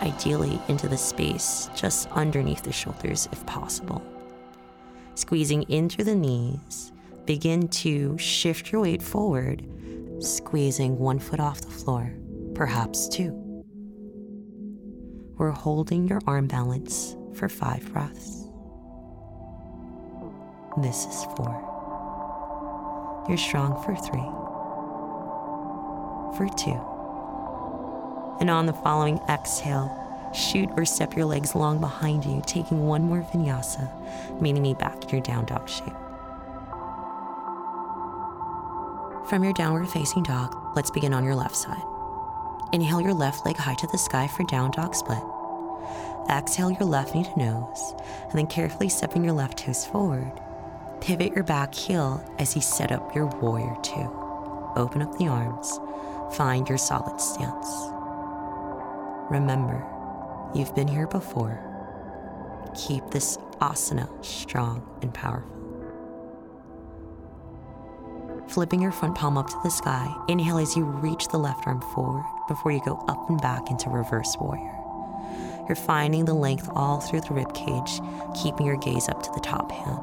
Ideally, 0.00 0.60
into 0.68 0.86
the 0.86 0.96
space 0.96 1.68
just 1.74 2.08
underneath 2.12 2.62
the 2.62 2.70
shoulders 2.70 3.28
if 3.32 3.44
possible. 3.46 4.00
Squeezing 5.16 5.64
in 5.64 5.88
through 5.88 6.04
the 6.04 6.14
knees, 6.14 6.92
begin 7.26 7.66
to 7.66 8.16
shift 8.16 8.70
your 8.70 8.82
weight 8.82 9.02
forward, 9.02 9.66
squeezing 10.20 10.96
one 11.00 11.18
foot 11.18 11.40
off 11.40 11.60
the 11.62 11.66
floor, 11.66 12.14
perhaps 12.54 13.08
two. 13.08 13.32
We're 15.36 15.50
holding 15.50 16.06
your 16.06 16.20
arm 16.28 16.46
balance 16.46 17.16
for 17.34 17.48
five 17.48 17.92
breaths. 17.92 18.46
This 20.80 21.06
is 21.06 21.24
four. 21.36 21.66
You're 23.28 23.36
strong 23.36 23.82
for 23.82 23.96
three, 23.96 24.30
for 26.40 26.48
two. 26.56 26.80
And 28.40 28.48
on 28.48 28.64
the 28.64 28.72
following 28.72 29.20
exhale, 29.28 29.94
shoot 30.34 30.70
or 30.74 30.86
step 30.86 31.14
your 31.14 31.26
legs 31.26 31.54
long 31.54 31.80
behind 31.80 32.24
you, 32.24 32.42
taking 32.46 32.86
one 32.86 33.02
more 33.02 33.20
vinyasa, 33.30 33.90
meeting 34.40 34.62
me 34.62 34.72
back 34.72 35.02
in 35.02 35.10
your 35.10 35.20
down 35.20 35.44
dog 35.44 35.68
shape. 35.68 35.92
From 39.28 39.44
your 39.44 39.52
downward 39.52 39.86
facing 39.90 40.22
dog, 40.22 40.56
let's 40.74 40.90
begin 40.90 41.12
on 41.12 41.24
your 41.24 41.34
left 41.34 41.54
side. 41.54 41.82
Inhale 42.72 43.02
your 43.02 43.12
left 43.12 43.44
leg 43.44 43.56
high 43.56 43.74
to 43.74 43.86
the 43.88 43.98
sky 43.98 44.26
for 44.26 44.44
down 44.44 44.70
dog 44.70 44.94
split. 44.94 45.22
Exhale 46.30 46.70
your 46.70 46.88
left 46.88 47.14
knee 47.14 47.24
to 47.24 47.38
nose, 47.38 47.94
and 48.30 48.38
then 48.38 48.46
carefully 48.46 48.88
stepping 48.88 49.24
your 49.24 49.34
left 49.34 49.58
toes 49.58 49.84
forward. 49.84 50.32
Pivot 51.02 51.34
your 51.34 51.44
back 51.44 51.74
heel 51.74 52.24
as 52.38 52.56
you 52.56 52.62
set 52.62 52.92
up 52.92 53.14
your 53.14 53.26
warrior 53.26 53.76
two. 53.82 54.08
Open 54.76 55.02
up 55.02 55.18
the 55.18 55.26
arms, 55.26 55.78
find 56.34 56.68
your 56.68 56.78
solid 56.78 57.20
stance. 57.20 57.68
Remember, 59.30 59.86
you've 60.54 60.74
been 60.74 60.88
here 60.88 61.06
before. 61.06 61.66
Keep 62.74 63.10
this 63.10 63.36
asana 63.60 64.08
strong 64.24 64.82
and 65.02 65.12
powerful. 65.12 65.56
Flipping 68.48 68.82
your 68.82 68.90
front 68.90 69.14
palm 69.14 69.38
up 69.38 69.46
to 69.48 69.56
the 69.62 69.70
sky, 69.70 70.12
inhale 70.28 70.58
as 70.58 70.76
you 70.76 70.84
reach 70.84 71.28
the 71.28 71.38
left 71.38 71.68
arm 71.68 71.80
forward 71.94 72.24
before 72.48 72.72
you 72.72 72.80
go 72.84 72.96
up 73.06 73.30
and 73.30 73.40
back 73.40 73.70
into 73.70 73.88
reverse 73.88 74.36
warrior. 74.40 74.76
You're 75.68 75.76
finding 75.76 76.24
the 76.24 76.34
length 76.34 76.68
all 76.74 77.00
through 77.00 77.20
the 77.20 77.32
rib 77.34 77.54
cage, 77.54 78.00
keeping 78.42 78.66
your 78.66 78.76
gaze 78.78 79.08
up 79.08 79.22
to 79.22 79.30
the 79.30 79.40
top 79.40 79.70
hand. 79.70 80.00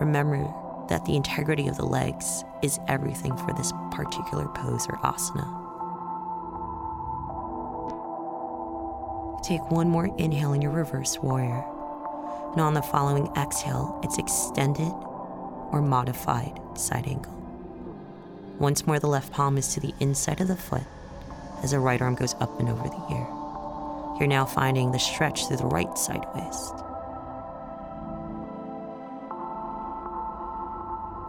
Remember 0.00 0.54
that 0.90 1.04
the 1.06 1.16
integrity 1.16 1.68
of 1.68 1.76
the 1.76 1.86
legs 1.86 2.44
is 2.62 2.78
everything 2.88 3.34
for 3.38 3.54
this 3.54 3.72
particular 3.90 4.46
pose 4.48 4.86
or 4.88 4.98
asana. 4.98 5.56
Take 9.42 9.70
one 9.70 9.88
more 9.88 10.14
inhale 10.18 10.52
in 10.52 10.60
your 10.60 10.72
reverse 10.72 11.18
warrior. 11.18 11.64
And 12.52 12.60
on 12.60 12.74
the 12.74 12.82
following 12.82 13.28
exhale, 13.36 13.98
it's 14.02 14.18
extended 14.18 14.92
or 15.72 15.80
modified 15.80 16.60
side 16.74 17.06
angle. 17.06 17.36
Once 18.58 18.86
more, 18.86 18.98
the 18.98 19.06
left 19.06 19.32
palm 19.32 19.56
is 19.56 19.72
to 19.74 19.80
the 19.80 19.94
inside 20.00 20.40
of 20.40 20.48
the 20.48 20.56
foot 20.56 20.82
as 21.62 21.70
the 21.70 21.78
right 21.78 22.02
arm 22.02 22.14
goes 22.16 22.34
up 22.40 22.58
and 22.60 22.68
over 22.68 22.82
the 22.82 23.06
ear. 23.10 23.26
You're 24.18 24.26
now 24.26 24.44
finding 24.44 24.92
the 24.92 24.98
stretch 24.98 25.46
through 25.46 25.58
the 25.58 25.66
right 25.66 25.96
side 25.96 26.26
waist. 26.34 26.74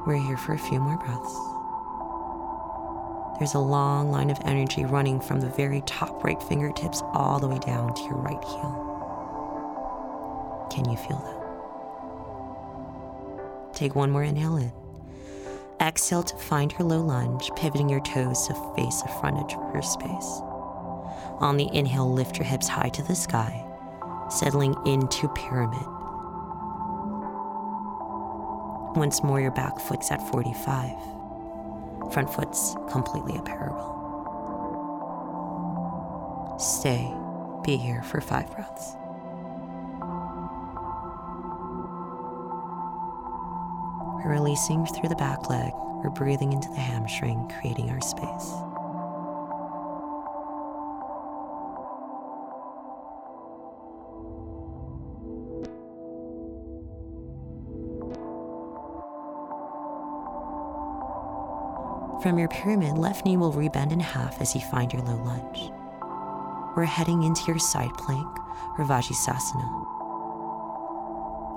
We're 0.06 0.18
here 0.18 0.38
for 0.38 0.54
a 0.54 0.58
few 0.58 0.80
more 0.80 0.98
breaths. 0.98 1.38
There's 3.38 3.54
a 3.54 3.60
long 3.60 4.12
line 4.12 4.32
of 4.32 4.40
energy 4.46 4.84
running 4.84 5.20
from 5.20 5.42
the 5.42 5.50
very 5.50 5.82
top 5.82 6.24
right 6.24 6.42
fingertips 6.42 7.04
all 7.14 7.40
the 7.40 7.48
way 7.48 7.60
down 7.60 7.94
to 7.94 8.02
your 8.04 8.16
right 8.16 8.44
heel. 8.44 8.88
Can 10.72 10.90
you 10.90 10.98
feel 10.98 11.20
that? 11.20 11.38
Take 13.76 13.94
one 13.96 14.10
more 14.10 14.24
inhale 14.24 14.58
in. 14.58 14.72
Exhale 15.80 16.24
to 16.24 16.36
find 16.36 16.72
your 16.74 16.88
low 16.88 17.02
lunge, 17.02 17.52
pivoting 17.56 17.88
your 17.90 18.02
toes 18.02 18.48
to 18.48 18.56
face 18.76 19.04
the 19.04 19.08
front 19.20 19.38
edge 19.38 19.54
of 19.54 19.72
your 19.74 19.84
space. 19.84 20.42
On 21.40 21.58
the 21.58 21.70
inhale, 21.74 22.12
lift 22.12 22.38
your 22.38 22.46
hips 22.46 22.68
high 22.68 22.90
to 22.90 23.04
the 23.04 23.16
sky, 23.16 23.64
settling 24.32 24.76
into 24.86 25.28
pyramid. 25.30 26.01
Once 28.96 29.24
more, 29.24 29.40
your 29.40 29.52
back 29.52 29.80
foot's 29.80 30.12
at 30.12 30.22
45. 30.30 30.92
Front 32.12 32.34
foot's 32.34 32.76
completely 32.92 33.38
a 33.38 33.42
parallel. 33.42 34.00
Stay, 36.60 37.10
be 37.64 37.78
here 37.78 38.04
for 38.04 38.20
five 38.20 38.52
breaths. 38.54 38.96
We're 44.24 44.34
releasing 44.34 44.86
through 44.86 45.10
the 45.10 45.16
back 45.16 45.50
leg. 45.50 45.72
We're 46.04 46.10
breathing 46.10 46.52
into 46.52 46.70
the 46.70 46.76
hamstring, 46.76 47.50
creating 47.60 47.90
our 47.90 48.02
space. 48.02 48.54
From 62.22 62.38
your 62.38 62.50
pyramid, 62.50 63.00
left 63.00 63.26
knee 63.26 63.36
will 63.36 63.52
rebend 63.52 63.92
in 63.92 64.00
half 64.00 64.40
as 64.42 64.54
you 64.54 64.62
find 64.62 64.94
your 64.94 65.02
low 65.02 65.16
lunge. 65.24 65.72
We're 66.76 66.84
heading 66.86 67.24
into 67.24 67.42
your 67.48 67.58
side 67.58 67.96
plank, 67.96 68.28
or 68.78 68.86
Vasisthasana. 68.86 69.88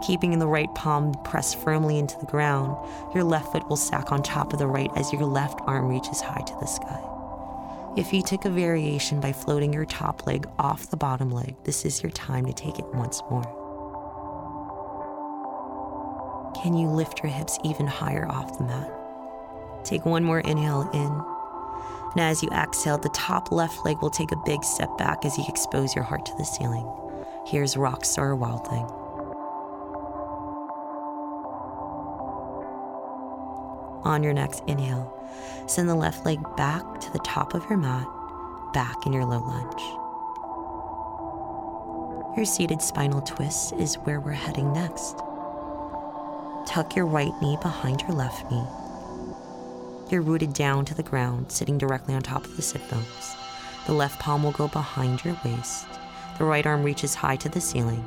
Keeping 0.06 0.38
the 0.38 0.46
right 0.46 0.74
palm 0.74 1.12
pressed 1.22 1.60
firmly 1.60 1.98
into 1.98 2.18
the 2.18 2.24
ground, 2.24 2.78
your 3.14 3.24
left 3.24 3.52
foot 3.52 3.68
will 3.68 3.76
stack 3.76 4.10
on 4.10 4.22
top 4.22 4.54
of 4.54 4.58
the 4.58 4.66
right 4.66 4.90
as 4.96 5.12
your 5.12 5.26
left 5.26 5.60
arm 5.66 5.86
reaches 5.86 6.22
high 6.22 6.42
to 6.46 6.56
the 6.58 6.66
sky. 6.66 7.02
If 7.94 8.14
you 8.14 8.22
took 8.22 8.46
a 8.46 8.50
variation 8.50 9.20
by 9.20 9.32
floating 9.32 9.70
your 9.70 9.84
top 9.84 10.26
leg 10.26 10.48
off 10.58 10.88
the 10.88 10.96
bottom 10.96 11.30
leg, 11.30 11.56
this 11.64 11.84
is 11.84 12.02
your 12.02 12.12
time 12.12 12.46
to 12.46 12.54
take 12.54 12.78
it 12.78 12.86
once 12.94 13.20
more. 13.30 13.44
Can 16.54 16.74
you 16.74 16.88
lift 16.88 17.22
your 17.22 17.30
hips 17.30 17.58
even 17.64 17.86
higher 17.86 18.26
off 18.30 18.56
the 18.56 18.64
mat? 18.64 19.03
Take 19.84 20.06
one 20.06 20.24
more 20.24 20.40
inhale 20.40 20.88
in. 20.94 21.22
And 22.12 22.20
as 22.20 22.42
you 22.42 22.48
exhale, 22.50 22.96
the 22.96 23.10
top 23.10 23.52
left 23.52 23.84
leg 23.84 24.00
will 24.00 24.10
take 24.10 24.32
a 24.32 24.42
big 24.46 24.64
step 24.64 24.96
back 24.96 25.24
as 25.24 25.36
you 25.36 25.44
expose 25.46 25.94
your 25.94 26.04
heart 26.04 26.24
to 26.26 26.34
the 26.38 26.44
ceiling. 26.44 26.90
Here's 27.46 27.74
Rockstar 27.74 28.36
Wild 28.36 28.66
Thing. 28.66 28.86
On 34.04 34.22
your 34.22 34.32
next 34.32 34.62
inhale, 34.66 35.12
send 35.66 35.88
the 35.88 35.94
left 35.94 36.24
leg 36.24 36.38
back 36.56 37.00
to 37.00 37.12
the 37.12 37.18
top 37.20 37.54
of 37.54 37.68
your 37.68 37.78
mat, 37.78 38.06
back 38.72 39.06
in 39.06 39.12
your 39.12 39.24
low 39.24 39.40
lunge. 39.40 39.82
Your 42.36 42.46
seated 42.46 42.80
spinal 42.80 43.20
twist 43.20 43.74
is 43.74 43.96
where 43.96 44.20
we're 44.20 44.32
heading 44.32 44.72
next. 44.72 45.18
Tuck 46.66 46.96
your 46.96 47.06
right 47.06 47.32
knee 47.42 47.58
behind 47.60 48.00
your 48.02 48.12
left 48.12 48.50
knee 48.50 48.66
rooted 50.20 50.52
down 50.52 50.84
to 50.86 50.94
the 50.94 51.02
ground, 51.02 51.50
sitting 51.50 51.78
directly 51.78 52.14
on 52.14 52.22
top 52.22 52.44
of 52.44 52.56
the 52.56 52.62
sit 52.62 52.88
bones. 52.90 53.36
The 53.86 53.92
left 53.92 54.20
palm 54.20 54.42
will 54.42 54.52
go 54.52 54.68
behind 54.68 55.24
your 55.24 55.38
waist. 55.44 55.86
The 56.38 56.44
right 56.44 56.66
arm 56.66 56.82
reaches 56.82 57.14
high 57.14 57.36
to 57.36 57.48
the 57.48 57.60
ceiling. 57.60 58.04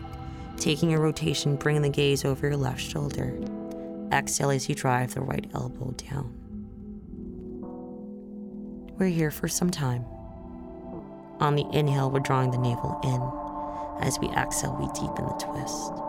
Taking 0.57 0.93
a 0.93 0.99
rotation, 0.99 1.55
bring 1.55 1.81
the 1.81 1.89
gaze 1.89 2.25
over 2.25 2.47
your 2.47 2.57
left 2.57 2.81
shoulder. 2.81 3.37
Exhale 4.11 4.51
as 4.51 4.67
you 4.67 4.75
drive 4.75 5.13
the 5.13 5.21
right 5.21 5.49
elbow 5.53 5.91
down. 5.91 6.33
We're 8.97 9.07
here 9.07 9.31
for 9.31 9.47
some 9.47 9.69
time. 9.69 10.05
On 11.39 11.55
the 11.55 11.67
inhale, 11.71 12.09
we're 12.09 12.19
drawing 12.19 12.51
the 12.51 12.57
navel 12.57 12.99
in. 13.03 14.05
As 14.07 14.19
we 14.19 14.27
exhale, 14.29 14.75
we 14.79 14.87
deepen 14.87 15.25
the 15.25 15.33
twist. 15.33 16.06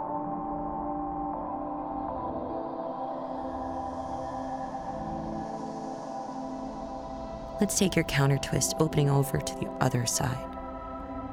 Let's 7.60 7.76
take 7.76 7.96
your 7.96 8.04
counter 8.04 8.38
twist, 8.38 8.76
opening 8.78 9.10
over 9.10 9.38
to 9.38 9.54
the 9.56 9.68
other 9.80 10.06
side. 10.06 10.46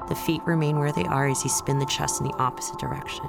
The 0.10 0.16
feet 0.16 0.42
remain 0.44 0.80
where 0.80 0.92
they 0.92 1.04
are 1.04 1.30
as 1.30 1.44
you 1.44 1.52
spin 1.52 1.78
the 1.78 1.86
chest 1.86 2.20
in 2.20 2.28
the 2.28 2.36
opposite 2.38 2.80
direction. 2.80 3.26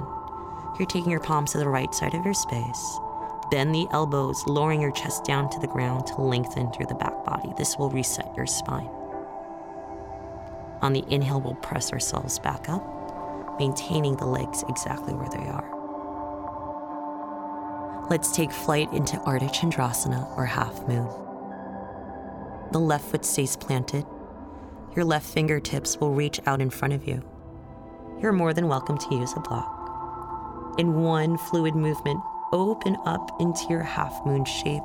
You're 0.79 0.87
taking 0.87 1.11
your 1.11 1.19
palms 1.19 1.51
to 1.51 1.59
the 1.59 1.69
right 1.69 1.93
side 1.93 2.15
of 2.15 2.25
your 2.25 2.33
space. 2.33 2.99
Bend 3.51 3.73
the 3.73 3.87
elbows, 3.91 4.43
lowering 4.47 4.81
your 4.81 4.91
chest 4.91 5.25
down 5.25 5.47
to 5.51 5.59
the 5.59 5.67
ground 5.67 6.07
to 6.07 6.21
lengthen 6.21 6.71
through 6.71 6.87
the 6.87 6.95
back 6.95 7.23
body. 7.23 7.53
This 7.55 7.77
will 7.77 7.91
reset 7.91 8.33
your 8.35 8.47
spine. 8.47 8.89
On 10.81 10.93
the 10.93 11.05
inhale, 11.07 11.39
we'll 11.39 11.53
press 11.55 11.93
ourselves 11.93 12.39
back 12.39 12.67
up, 12.67 13.59
maintaining 13.59 14.15
the 14.15 14.25
legs 14.25 14.63
exactly 14.69 15.13
where 15.13 15.29
they 15.29 15.47
are. 15.49 15.69
Let's 18.09 18.35
take 18.35 18.51
flight 18.51 18.91
into 18.91 19.17
Ardha 19.17 19.53
Chandrasana 19.53 20.35
or 20.35 20.45
half 20.45 20.87
moon. 20.87 21.26
The 22.71 22.79
left 22.79 23.05
foot 23.05 23.23
stays 23.23 23.55
planted. 23.55 24.05
Your 24.93 25.05
left 25.05 25.25
fingertips 25.25 25.97
will 25.97 26.13
reach 26.13 26.41
out 26.45 26.61
in 26.61 26.69
front 26.69 26.93
of 26.93 27.07
you. 27.07 27.23
You're 28.21 28.33
more 28.33 28.53
than 28.53 28.67
welcome 28.67 28.97
to 28.97 29.15
use 29.15 29.33
a 29.37 29.39
block. 29.39 30.75
In 30.77 31.01
one 31.01 31.37
fluid 31.37 31.75
movement, 31.75 32.21
open 32.51 32.97
up 33.05 33.39
into 33.39 33.65
your 33.69 33.83
half 33.83 34.25
moon 34.25 34.43
shape, 34.43 34.83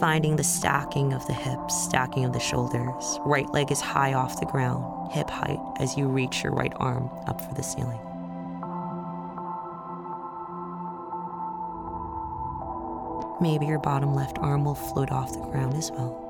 finding 0.00 0.34
the 0.34 0.42
stacking 0.42 1.12
of 1.12 1.24
the 1.28 1.32
hips, 1.32 1.80
stacking 1.84 2.24
of 2.24 2.32
the 2.32 2.40
shoulders. 2.40 3.20
Right 3.24 3.48
leg 3.52 3.70
is 3.70 3.80
high 3.80 4.14
off 4.14 4.40
the 4.40 4.46
ground, 4.46 5.12
hip 5.12 5.30
height, 5.30 5.60
as 5.78 5.96
you 5.96 6.08
reach 6.08 6.42
your 6.42 6.52
right 6.52 6.72
arm 6.76 7.08
up 7.28 7.40
for 7.40 7.54
the 7.54 7.62
ceiling. 7.62 8.00
Maybe 13.40 13.66
your 13.66 13.78
bottom 13.78 14.14
left 14.14 14.38
arm 14.40 14.64
will 14.64 14.74
float 14.74 15.12
off 15.12 15.32
the 15.32 15.38
ground 15.38 15.74
as 15.74 15.92
well. 15.92 16.27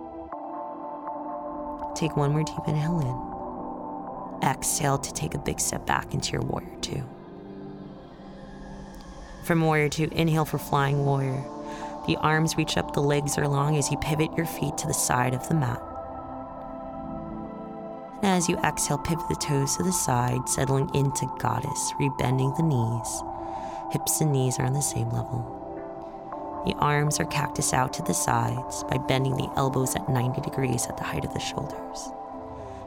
Take 1.98 2.16
one 2.16 2.30
more 2.30 2.44
deep 2.44 2.68
inhale 2.68 3.00
in. 4.40 4.48
Exhale 4.48 4.98
to 4.98 5.12
take 5.12 5.34
a 5.34 5.38
big 5.38 5.58
step 5.58 5.84
back 5.84 6.14
into 6.14 6.30
your 6.30 6.42
warrior 6.42 6.76
two. 6.80 7.02
From 9.42 9.62
warrior 9.62 9.88
two, 9.88 10.08
inhale 10.12 10.44
for 10.44 10.58
flying 10.58 11.04
warrior. 11.04 11.42
The 12.06 12.16
arms 12.18 12.56
reach 12.56 12.76
up, 12.76 12.94
the 12.94 13.00
legs 13.00 13.36
are 13.36 13.48
long 13.48 13.76
as 13.76 13.90
you 13.90 13.96
pivot 13.96 14.30
your 14.36 14.46
feet 14.46 14.78
to 14.78 14.86
the 14.86 14.94
side 14.94 15.34
of 15.34 15.48
the 15.48 15.54
mat. 15.54 15.82
And 18.22 18.26
as 18.26 18.48
you 18.48 18.58
exhale, 18.58 18.98
pivot 18.98 19.28
the 19.28 19.34
toes 19.34 19.76
to 19.78 19.82
the 19.82 19.92
side, 19.92 20.48
settling 20.48 20.94
into 20.94 21.26
goddess, 21.40 21.92
rebending 21.98 22.56
the 22.56 22.62
knees. 22.62 23.22
Hips 23.90 24.20
and 24.20 24.30
knees 24.30 24.60
are 24.60 24.66
on 24.66 24.72
the 24.72 24.82
same 24.82 25.10
level. 25.10 25.57
The 26.68 26.74
arms 26.74 27.18
are 27.18 27.24
cactus 27.24 27.72
out 27.72 27.94
to 27.94 28.02
the 28.02 28.12
sides 28.12 28.84
by 28.90 28.98
bending 28.98 29.34
the 29.38 29.50
elbows 29.56 29.96
at 29.96 30.06
90 30.06 30.42
degrees 30.42 30.84
at 30.86 30.98
the 30.98 31.02
height 31.02 31.24
of 31.24 31.32
the 31.32 31.40
shoulders. 31.40 32.10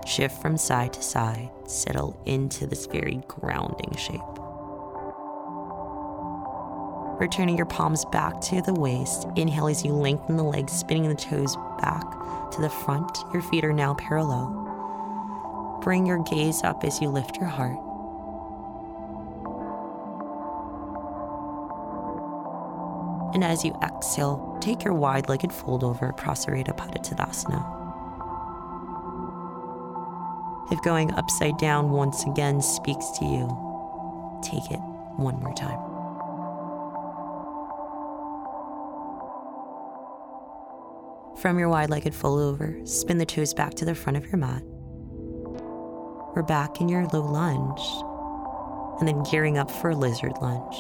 Shift 0.06 0.40
from 0.40 0.56
side 0.56 0.94
to 0.94 1.02
side, 1.02 1.50
settle 1.66 2.16
into 2.28 2.68
this 2.68 2.86
very 2.86 3.24
grounding 3.28 3.96
shape. 3.98 4.22
Returning 7.20 7.58
your 7.58 7.66
palms 7.66 8.06
back 8.06 8.40
to 8.42 8.62
the 8.62 8.76
waist, 8.76 9.26
inhale 9.36 9.68
as 9.68 9.84
you 9.84 9.94
lengthen 9.94 10.38
the 10.38 10.44
legs, 10.44 10.74
spinning 10.74 11.10
the 11.10 11.16
toes 11.16 11.56
back 11.80 12.52
to 12.52 12.62
the 12.62 12.70
front. 12.70 13.18
Your 13.34 13.42
feet 13.42 13.64
are 13.64 13.74
now 13.74 13.96
parallel. 13.96 15.80
Bring 15.82 16.06
your 16.06 16.24
gaze 16.26 16.62
up 16.62 16.84
as 16.84 17.02
you 17.02 17.10
lift 17.10 17.38
your 17.38 17.48
heart. 17.48 17.80
And 23.42 23.52
as 23.52 23.66
you 23.66 23.74
exhale, 23.82 24.56
take 24.62 24.84
your 24.84 24.94
wide 24.94 25.28
legged 25.28 25.52
fold 25.52 25.84
over, 25.84 26.14
Prasarita 26.14 26.78
Padottanasana. 26.78 27.58
If 30.72 30.80
going 30.84 31.12
upside 31.16 31.58
down 31.58 31.90
once 31.90 32.24
again 32.26 32.62
speaks 32.62 33.10
to 33.18 33.26
you, 33.26 33.48
take 34.44 34.70
it 34.70 34.80
one 35.18 35.40
more 35.40 35.56
time. 35.56 35.80
From 41.38 41.58
your 41.58 41.70
wide 41.70 41.90
legged 41.90 42.14
fold 42.14 42.42
over, 42.42 42.78
spin 42.86 43.18
the 43.18 43.26
toes 43.26 43.56
back 43.56 43.74
to 43.74 43.86
the 43.86 43.96
front 43.96 44.18
of 44.18 44.28
your 44.28 44.38
mat. 44.38 44.62
We're 46.36 46.44
back 46.44 46.80
in 46.80 46.90
your 46.90 47.08
low 47.08 47.24
lunge, 47.24 47.82
and 49.00 49.08
then 49.08 49.24
gearing 49.24 49.58
up 49.58 49.72
for 49.72 49.90
a 49.90 49.96
lizard 49.96 50.34
lunge. 50.44 50.76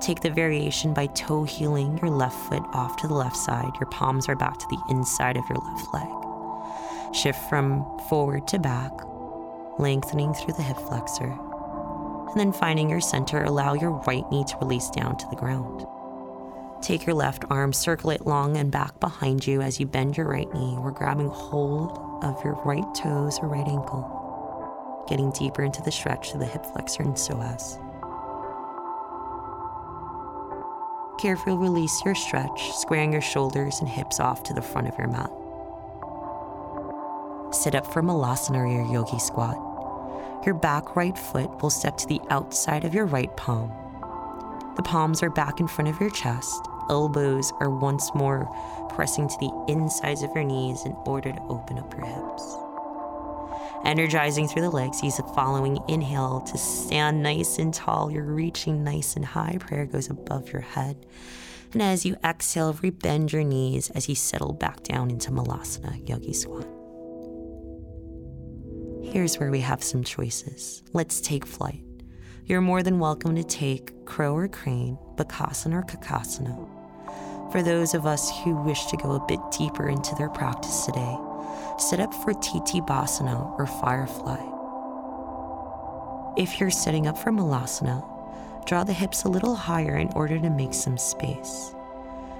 Take 0.00 0.20
the 0.20 0.30
variation 0.30 0.94
by 0.94 1.06
toe 1.06 1.42
heeling 1.44 1.98
your 1.98 2.10
left 2.10 2.36
foot 2.48 2.62
off 2.72 2.96
to 2.98 3.08
the 3.08 3.14
left 3.14 3.36
side. 3.36 3.72
Your 3.80 3.90
palms 3.90 4.28
are 4.28 4.36
back 4.36 4.58
to 4.58 4.66
the 4.70 4.82
inside 4.90 5.36
of 5.36 5.44
your 5.48 5.58
left 5.58 5.92
leg. 5.92 7.14
Shift 7.14 7.48
from 7.48 7.84
forward 8.08 8.46
to 8.48 8.58
back, 8.58 8.92
lengthening 9.78 10.34
through 10.34 10.54
the 10.54 10.62
hip 10.62 10.76
flexor. 10.76 11.36
And 12.30 12.38
then 12.38 12.52
finding 12.52 12.88
your 12.88 13.00
center, 13.00 13.42
allow 13.42 13.74
your 13.74 13.90
right 14.06 14.24
knee 14.30 14.44
to 14.44 14.58
release 14.58 14.88
down 14.90 15.16
to 15.16 15.26
the 15.30 15.36
ground. 15.36 15.84
Take 16.80 17.04
your 17.04 17.16
left 17.16 17.44
arm, 17.50 17.72
circle 17.72 18.10
it 18.10 18.24
long 18.24 18.56
and 18.56 18.70
back 18.70 19.00
behind 19.00 19.46
you 19.46 19.62
as 19.62 19.80
you 19.80 19.86
bend 19.86 20.16
your 20.16 20.28
right 20.28 20.52
knee. 20.54 20.76
We're 20.78 20.92
grabbing 20.92 21.28
hold 21.28 21.98
of 22.22 22.42
your 22.44 22.54
right 22.64 22.86
toes 22.94 23.38
or 23.40 23.48
right 23.48 23.66
ankle, 23.66 25.04
getting 25.08 25.32
deeper 25.32 25.64
into 25.64 25.82
the 25.82 25.90
stretch 25.90 26.30
to 26.30 26.38
the 26.38 26.46
hip 26.46 26.64
flexor 26.66 27.02
and 27.02 27.14
psoas. 27.14 27.82
Carefully 31.18 31.56
release 31.56 32.04
your 32.04 32.14
stretch, 32.14 32.70
squaring 32.74 33.12
your 33.12 33.20
shoulders 33.20 33.80
and 33.80 33.88
hips 33.88 34.20
off 34.20 34.44
to 34.44 34.54
the 34.54 34.62
front 34.62 34.86
of 34.86 34.96
your 34.96 35.08
mat. 35.08 35.30
Sit 37.52 37.74
up 37.74 37.92
for 37.92 38.02
Malasana 38.02 38.58
or 38.58 38.66
your 38.68 38.86
yogi 38.92 39.18
squat. 39.18 39.56
Your 40.46 40.54
back 40.54 40.94
right 40.94 41.18
foot 41.18 41.60
will 41.60 41.70
step 41.70 41.96
to 41.96 42.06
the 42.06 42.20
outside 42.30 42.84
of 42.84 42.94
your 42.94 43.06
right 43.06 43.36
palm. 43.36 43.72
The 44.76 44.82
palms 44.84 45.20
are 45.24 45.30
back 45.30 45.58
in 45.58 45.66
front 45.66 45.88
of 45.88 46.00
your 46.00 46.10
chest. 46.10 46.68
Elbows 46.88 47.52
are 47.58 47.70
once 47.70 48.14
more 48.14 48.48
pressing 48.90 49.28
to 49.28 49.38
the 49.40 49.64
insides 49.66 50.22
of 50.22 50.30
your 50.36 50.44
knees 50.44 50.84
in 50.84 50.92
order 51.04 51.32
to 51.32 51.42
open 51.48 51.80
up 51.80 51.92
your 51.94 52.06
hips. 52.06 52.56
Energizing 53.84 54.48
through 54.48 54.62
the 54.62 54.70
legs, 54.70 55.02
use 55.02 55.16
the 55.16 55.22
following 55.22 55.78
inhale 55.88 56.40
to 56.42 56.58
stand 56.58 57.22
nice 57.22 57.58
and 57.58 57.72
tall. 57.72 58.10
You're 58.10 58.24
reaching 58.24 58.84
nice 58.84 59.16
and 59.16 59.24
high. 59.24 59.56
Prayer 59.60 59.86
goes 59.86 60.10
above 60.10 60.52
your 60.52 60.62
head. 60.62 61.06
And 61.72 61.82
as 61.82 62.04
you 62.04 62.16
exhale, 62.24 62.74
rebend 62.74 63.32
your 63.32 63.44
knees 63.44 63.90
as 63.90 64.08
you 64.08 64.14
settle 64.14 64.52
back 64.52 64.82
down 64.82 65.10
into 65.10 65.30
Malasana, 65.30 66.08
Yogi 66.08 66.32
Squat. 66.32 66.66
Here's 69.02 69.38
where 69.38 69.50
we 69.50 69.60
have 69.60 69.82
some 69.82 70.04
choices. 70.04 70.82
Let's 70.92 71.20
take 71.20 71.46
flight. 71.46 71.82
You're 72.44 72.60
more 72.60 72.82
than 72.82 72.98
welcome 72.98 73.36
to 73.36 73.44
take 73.44 74.06
crow 74.06 74.34
or 74.34 74.48
crane, 74.48 74.98
bakasana 75.16 75.74
or 75.74 75.82
kakasana. 75.82 77.52
For 77.52 77.62
those 77.62 77.94
of 77.94 78.06
us 78.06 78.30
who 78.40 78.54
wish 78.62 78.86
to 78.86 78.96
go 78.96 79.12
a 79.12 79.26
bit 79.26 79.40
deeper 79.56 79.88
into 79.88 80.14
their 80.14 80.28
practice 80.28 80.86
today, 80.86 81.16
set 81.80 82.00
up 82.00 82.12
for 82.12 82.32
Tittibhasana 82.32 83.58
or 83.58 83.66
Firefly. 83.66 84.40
If 86.36 86.60
you're 86.60 86.70
setting 86.70 87.06
up 87.06 87.18
for 87.18 87.30
Malasana, 87.30 88.04
draw 88.66 88.84
the 88.84 88.92
hips 88.92 89.24
a 89.24 89.28
little 89.28 89.54
higher 89.54 89.96
in 89.96 90.12
order 90.14 90.38
to 90.38 90.50
make 90.50 90.74
some 90.74 90.98
space. 90.98 91.74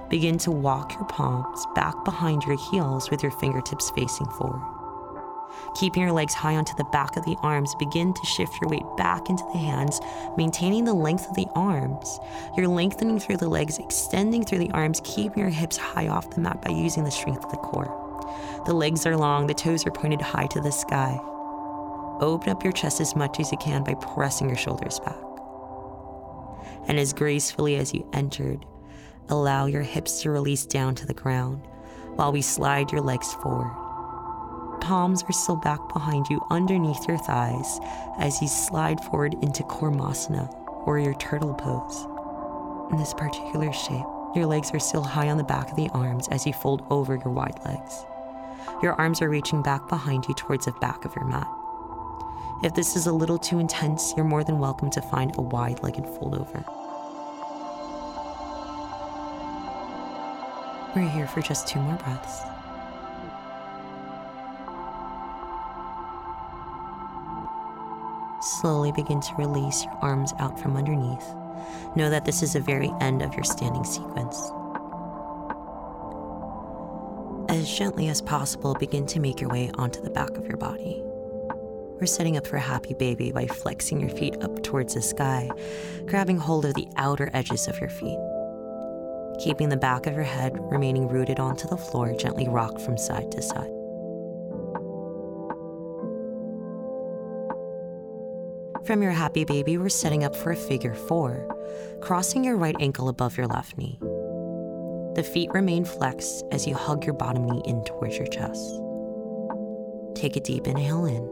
Begin 0.09 0.37
to 0.39 0.51
walk 0.51 0.93
your 0.93 1.05
palms 1.05 1.65
back 1.75 2.03
behind 2.05 2.43
your 2.43 2.57
heels 2.71 3.11
with 3.11 3.21
your 3.21 3.31
fingertips 3.33 3.91
facing 3.91 4.27
forward. 4.27 4.61
Keeping 5.75 6.03
your 6.03 6.11
legs 6.11 6.33
high 6.33 6.55
onto 6.55 6.75
the 6.75 6.83
back 6.85 7.15
of 7.15 7.25
the 7.25 7.35
arms, 7.41 7.75
begin 7.75 8.13
to 8.13 8.25
shift 8.25 8.59
your 8.61 8.69
weight 8.69 8.85
back 8.97 9.29
into 9.29 9.43
the 9.51 9.59
hands, 9.59 9.99
maintaining 10.37 10.85
the 10.85 10.93
length 10.93 11.29
of 11.29 11.35
the 11.35 11.47
arms. 11.55 12.19
You're 12.55 12.67
lengthening 12.67 13.19
through 13.19 13.37
the 13.37 13.49
legs, 13.49 13.77
extending 13.77 14.43
through 14.43 14.59
the 14.59 14.71
arms, 14.71 15.01
keeping 15.03 15.39
your 15.39 15.49
hips 15.49 15.77
high 15.77 16.07
off 16.07 16.31
the 16.31 16.41
mat 16.41 16.61
by 16.61 16.71
using 16.71 17.03
the 17.03 17.11
strength 17.11 17.43
of 17.43 17.51
the 17.51 17.57
core. 17.57 18.08
The 18.65 18.73
legs 18.73 19.05
are 19.05 19.17
long, 19.17 19.47
the 19.47 19.53
toes 19.53 19.85
are 19.85 19.91
pointed 19.91 20.21
high 20.21 20.47
to 20.47 20.61
the 20.61 20.71
sky. 20.71 21.19
Open 22.21 22.49
up 22.49 22.63
your 22.63 22.73
chest 22.73 22.99
as 22.99 23.15
much 23.15 23.39
as 23.39 23.51
you 23.51 23.57
can 23.57 23.83
by 23.83 23.93
pressing 23.93 24.47
your 24.47 24.57
shoulders 24.57 24.99
back. 24.99 25.15
And 26.87 26.99
as 26.99 27.13
gracefully 27.13 27.75
as 27.77 27.93
you 27.93 28.09
entered, 28.13 28.65
allow 29.29 29.65
your 29.67 29.83
hips 29.83 30.21
to 30.21 30.31
release 30.31 30.65
down 30.65 30.95
to 30.95 31.05
the 31.05 31.13
ground 31.13 31.61
while 32.15 32.31
we 32.31 32.41
slide 32.41 32.91
your 32.91 33.01
legs 33.01 33.33
forward. 33.35 33.71
Palms 34.81 35.23
are 35.23 35.33
still 35.33 35.55
back 35.55 35.79
behind 35.93 36.25
you 36.29 36.41
underneath 36.49 37.07
your 37.07 37.17
thighs 37.17 37.79
as 38.17 38.41
you 38.41 38.47
slide 38.47 38.99
forward 39.05 39.35
into 39.41 39.63
Kurmasana 39.63 40.51
or 40.85 40.99
your 40.99 41.13
turtle 41.15 41.53
pose. 41.53 42.05
In 42.91 42.97
this 42.97 43.13
particular 43.13 43.71
shape, 43.71 44.05
your 44.35 44.45
legs 44.45 44.71
are 44.73 44.79
still 44.79 45.03
high 45.03 45.29
on 45.29 45.37
the 45.37 45.43
back 45.43 45.69
of 45.69 45.75
the 45.75 45.89
arms 45.89 46.27
as 46.29 46.45
you 46.45 46.53
fold 46.53 46.85
over 46.89 47.15
your 47.15 47.31
wide 47.31 47.59
legs. 47.65 48.03
Your 48.81 48.93
arms 48.93 49.21
are 49.21 49.29
reaching 49.29 49.61
back 49.61 49.87
behind 49.87 50.25
you 50.27 50.33
towards 50.33 50.65
the 50.65 50.71
back 50.73 51.05
of 51.05 51.15
your 51.15 51.25
mat. 51.25 51.47
If 52.61 52.73
this 52.73 52.95
is 52.95 53.07
a 53.07 53.13
little 53.13 53.37
too 53.37 53.59
intense, 53.59 54.13
you're 54.17 54.25
more 54.25 54.43
than 54.43 54.59
welcome 54.59 54.89
to 54.91 55.01
find 55.01 55.33
a 55.37 55.41
wide 55.41 55.81
legged 55.81 56.05
fold 56.05 56.35
over. 56.35 56.65
We're 60.95 61.09
here 61.09 61.27
for 61.27 61.41
just 61.41 61.67
two 61.67 61.79
more 61.79 61.95
breaths. 61.95 62.41
Slowly 68.41 68.91
begin 68.91 69.21
to 69.21 69.35
release 69.35 69.85
your 69.85 69.93
arms 70.01 70.33
out 70.39 70.59
from 70.59 70.75
underneath. 70.75 71.35
Know 71.95 72.09
that 72.09 72.25
this 72.25 72.41
is 72.41 72.53
the 72.53 72.59
very 72.59 72.91
end 72.99 73.21
of 73.21 73.33
your 73.35 73.43
standing 73.43 73.83
sequence. 73.83 74.51
As 77.49 77.67
gently 77.67 78.09
as 78.09 78.21
possible, 78.21 78.75
begin 78.75 79.07
to 79.07 79.19
make 79.19 79.41
your 79.41 79.49
way 79.49 79.71
onto 79.73 79.99
the 80.01 80.11
back 80.11 80.37
of 80.37 80.45
your 80.45 80.57
body. 80.57 81.01
We're 81.99 82.05
setting 82.05 82.37
up 82.37 82.45
for 82.45 82.57
a 82.57 82.61
happy 82.61 82.93
baby 82.93 83.31
by 83.31 83.47
flexing 83.47 83.99
your 83.99 84.11
feet 84.11 84.35
up 84.43 84.61
towards 84.61 84.93
the 84.93 85.01
sky, 85.01 85.49
grabbing 86.05 86.37
hold 86.37 86.65
of 86.65 86.75
the 86.75 86.87
outer 86.95 87.31
edges 87.33 87.67
of 87.67 87.79
your 87.79 87.89
feet. 87.89 88.19
keeping 89.39 89.69
the 89.69 89.77
back 89.77 90.05
of 90.05 90.13
your 90.13 90.23
head 90.23 90.57
remaining 90.69 91.07
rooted 91.07 91.39
onto 91.39 91.67
the 91.67 91.77
floor, 91.77 92.13
gently 92.17 92.47
rock 92.47 92.77
from 92.79 92.97
side 92.97 93.31
to 93.31 93.41
side. 93.41 93.71
From 98.85 99.01
your 99.01 99.11
happy 99.11 99.45
baby, 99.45 99.77
we're 99.77 99.89
setting 99.89 100.23
up 100.23 100.35
for 100.35 100.51
a 100.51 100.55
figure 100.55 100.93
four, 100.93 101.47
crossing 102.01 102.43
your 102.43 102.57
right 102.57 102.75
ankle 102.79 103.07
above 103.07 103.37
your 103.37 103.47
left 103.47 103.77
knee. 103.77 103.99
The 105.19 105.23
feet 105.23 105.51
remain 105.51 105.83
flexed 105.83 106.45
as 106.49 106.65
you 106.65 106.73
hug 106.73 107.03
your 107.03 107.13
bottom 107.13 107.45
knee 107.45 107.61
in 107.65 107.83
towards 107.83 108.15
your 108.15 108.27
chest. 108.27 108.81
Take 110.15 110.37
a 110.37 110.39
deep 110.39 110.65
inhale 110.65 111.03
in. 111.03 111.27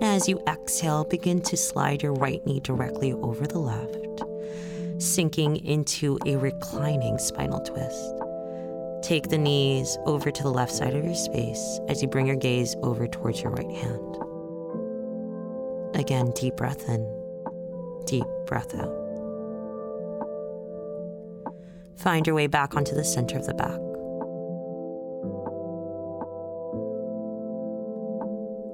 As 0.00 0.28
you 0.28 0.40
exhale, 0.46 1.02
begin 1.02 1.40
to 1.40 1.56
slide 1.56 2.00
your 2.00 2.12
right 2.12 2.46
knee 2.46 2.60
directly 2.60 3.12
over 3.14 3.44
the 3.44 3.58
left, 3.58 4.22
sinking 5.02 5.56
into 5.66 6.16
a 6.26 6.36
reclining 6.36 7.18
spinal 7.18 7.58
twist. 7.58 8.14
Take 9.02 9.28
the 9.28 9.38
knees 9.38 9.98
over 10.06 10.30
to 10.30 10.42
the 10.44 10.52
left 10.52 10.70
side 10.70 10.94
of 10.94 11.04
your 11.04 11.16
space 11.16 11.80
as 11.88 12.02
you 12.02 12.06
bring 12.06 12.28
your 12.28 12.36
gaze 12.36 12.76
over 12.84 13.08
towards 13.08 13.42
your 13.42 13.50
right 13.50 13.76
hand. 13.76 14.16
Again, 15.96 16.30
deep 16.36 16.54
breath 16.54 16.88
in, 16.88 17.04
deep 18.06 18.26
breath 18.46 18.76
out. 18.76 19.09
Find 22.00 22.26
your 22.26 22.34
way 22.34 22.46
back 22.46 22.76
onto 22.76 22.94
the 22.94 23.04
center 23.04 23.36
of 23.36 23.44
the 23.44 23.52
back. 23.52 23.78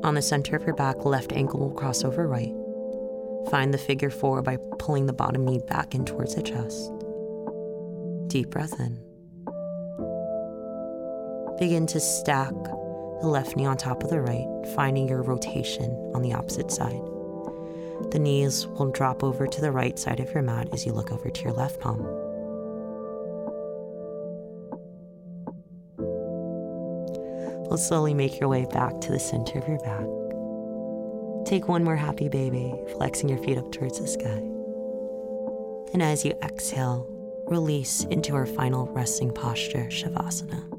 On 0.05 0.15
the 0.15 0.23
center 0.23 0.55
of 0.55 0.63
your 0.63 0.77
back, 0.77 1.05
left 1.05 1.33
ankle 1.33 1.59
will 1.59 1.73
cross 1.73 2.05
over 2.05 2.29
right. 2.29 2.55
Find 3.51 3.75
the 3.75 3.79
figure 3.79 4.11
four 4.11 4.43
by 4.43 4.59
pulling 4.79 5.07
the 5.07 5.13
bottom 5.13 5.45
knee 5.45 5.61
back 5.67 5.93
in 5.93 6.05
towards 6.05 6.37
the 6.37 6.43
chest. 6.43 6.93
Deep 8.29 8.51
breath 8.51 8.79
in. 8.79 8.97
Begin 11.59 11.89
to 11.89 11.99
stack 11.99 12.55
the 13.21 13.27
left 13.27 13.57
knee 13.57 13.67
on 13.67 13.77
top 13.77 14.05
of 14.05 14.11
the 14.11 14.21
right, 14.21 14.47
finding 14.77 15.09
your 15.09 15.23
rotation 15.23 15.91
on 16.15 16.23
the 16.23 16.33
opposite 16.33 16.71
side. 16.71 17.03
The 18.13 18.21
knees 18.21 18.69
will 18.69 18.93
drop 18.93 19.25
over 19.25 19.49
to 19.49 19.61
the 19.61 19.73
right 19.73 19.99
side 19.99 20.21
of 20.21 20.33
your 20.33 20.43
mat 20.43 20.69
as 20.73 20.87
you 20.87 20.93
look 20.93 21.11
over 21.11 21.29
to 21.29 21.43
your 21.43 21.53
left 21.53 21.81
palm. 21.81 22.26
We'll 27.77 27.85
slowly 27.85 28.15
make 28.15 28.41
your 28.41 28.49
way 28.49 28.65
back 28.65 29.03
to 29.03 29.13
the 29.13 29.19
center 29.19 29.59
of 29.59 29.69
your 29.69 29.77
back. 29.81 30.07
Take 31.45 31.69
one 31.69 31.85
more 31.85 31.95
happy 31.95 32.27
baby, 32.31 32.73
flexing 32.97 33.29
your 33.29 33.37
feet 33.37 33.59
up 33.59 33.71
towards 33.71 34.01
the 34.01 34.07
sky. 34.07 34.41
And 35.93 36.03
as 36.03 36.25
you 36.25 36.33
exhale, 36.43 37.07
release 37.47 38.05
into 38.05 38.35
our 38.35 38.47
final 38.47 38.87
resting 38.87 39.31
posture, 39.31 39.89
Shavasana. 39.91 40.76